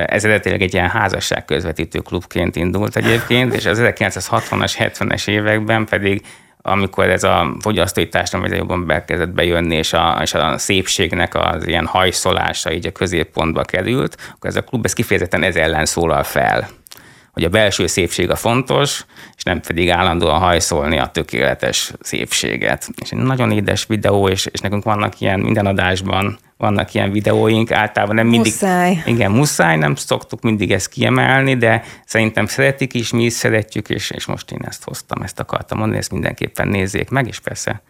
ez 0.06 0.24
eredetileg 0.24 0.62
egy 0.62 0.74
ilyen 0.74 0.88
házasság 0.88 1.44
közvetítő 1.44 1.98
klubként 1.98 2.56
indult 2.56 2.96
egyébként, 2.96 3.54
és 3.54 3.66
az 3.66 3.80
1960-as, 3.82 4.72
70-es 4.78 5.28
években 5.28 5.84
pedig 5.84 6.22
amikor 6.62 7.08
ez 7.08 7.24
a 7.24 7.56
fogyasztói 7.60 8.08
társadalom 8.08 8.46
egyre 8.46 8.56
jobban 8.56 8.86
bekezdett 8.86 9.28
bejönni, 9.28 9.76
és 9.76 9.92
a, 9.92 10.18
és 10.22 10.34
a 10.34 10.58
szépségnek 10.58 11.34
az 11.34 11.66
ilyen 11.66 11.86
hajszolása 11.86 12.72
így 12.72 12.86
a 12.86 12.92
középpontba 12.92 13.62
került, 13.62 14.16
akkor 14.34 14.50
ez 14.50 14.56
a 14.56 14.62
klub 14.62 14.84
ez 14.84 14.92
kifejezetten 14.92 15.42
ez 15.42 15.56
ellen 15.56 15.84
szólal 15.84 16.22
fel 16.22 16.68
hogy 17.36 17.44
a 17.44 17.48
belső 17.48 17.86
szépség 17.86 18.30
a 18.30 18.36
fontos, 18.36 19.04
és 19.36 19.42
nem 19.42 19.60
pedig 19.60 19.90
állandóan 19.90 20.38
hajszolni 20.38 20.98
a 20.98 21.06
tökéletes 21.06 21.92
szépséget. 22.00 22.88
És 23.02 23.10
egy 23.10 23.18
nagyon 23.18 23.50
édes 23.50 23.86
videó, 23.86 24.28
és, 24.28 24.46
és 24.46 24.60
nekünk 24.60 24.84
vannak 24.84 25.20
ilyen 25.20 25.40
minden 25.40 25.66
adásban, 25.66 26.38
vannak 26.56 26.94
ilyen 26.94 27.10
videóink, 27.10 27.72
általában 27.72 28.14
nem 28.14 28.26
mindig... 28.26 28.52
Muszáj. 28.52 29.02
Igen, 29.06 29.30
muszáj, 29.30 29.76
nem 29.76 29.94
szoktuk 29.94 30.40
mindig 30.42 30.72
ezt 30.72 30.88
kiemelni, 30.88 31.56
de 31.56 31.82
szerintem 32.06 32.46
szeretik 32.46 32.94
is, 32.94 33.12
mi 33.12 33.24
is 33.24 33.32
szeretjük, 33.32 33.88
és, 33.88 34.10
és 34.10 34.26
most 34.26 34.50
én 34.50 34.62
ezt 34.66 34.84
hoztam, 34.84 35.22
ezt 35.22 35.40
akartam 35.40 35.78
mondani, 35.78 35.98
ezt 35.98 36.12
mindenképpen 36.12 36.68
nézzék 36.68 37.10
meg, 37.10 37.26
és 37.26 37.38
persze 37.38 37.82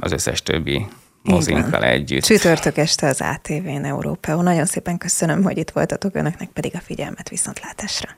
az 0.00 0.12
összes 0.12 0.42
többi 0.42 0.86
mozinkkal 1.22 1.84
együtt. 1.84 2.22
Csütörtök 2.22 2.76
este 2.76 3.06
az 3.06 3.20
ATV-n 3.20 3.84
Európa. 3.84 4.42
Nagyon 4.42 4.66
szépen 4.66 4.98
köszönöm, 4.98 5.42
hogy 5.42 5.58
itt 5.58 5.70
voltatok, 5.70 6.14
önöknek 6.14 6.48
pedig 6.48 6.72
a 6.74 6.80
figyelmet 6.80 7.28
viszontlátásra. 7.28 8.16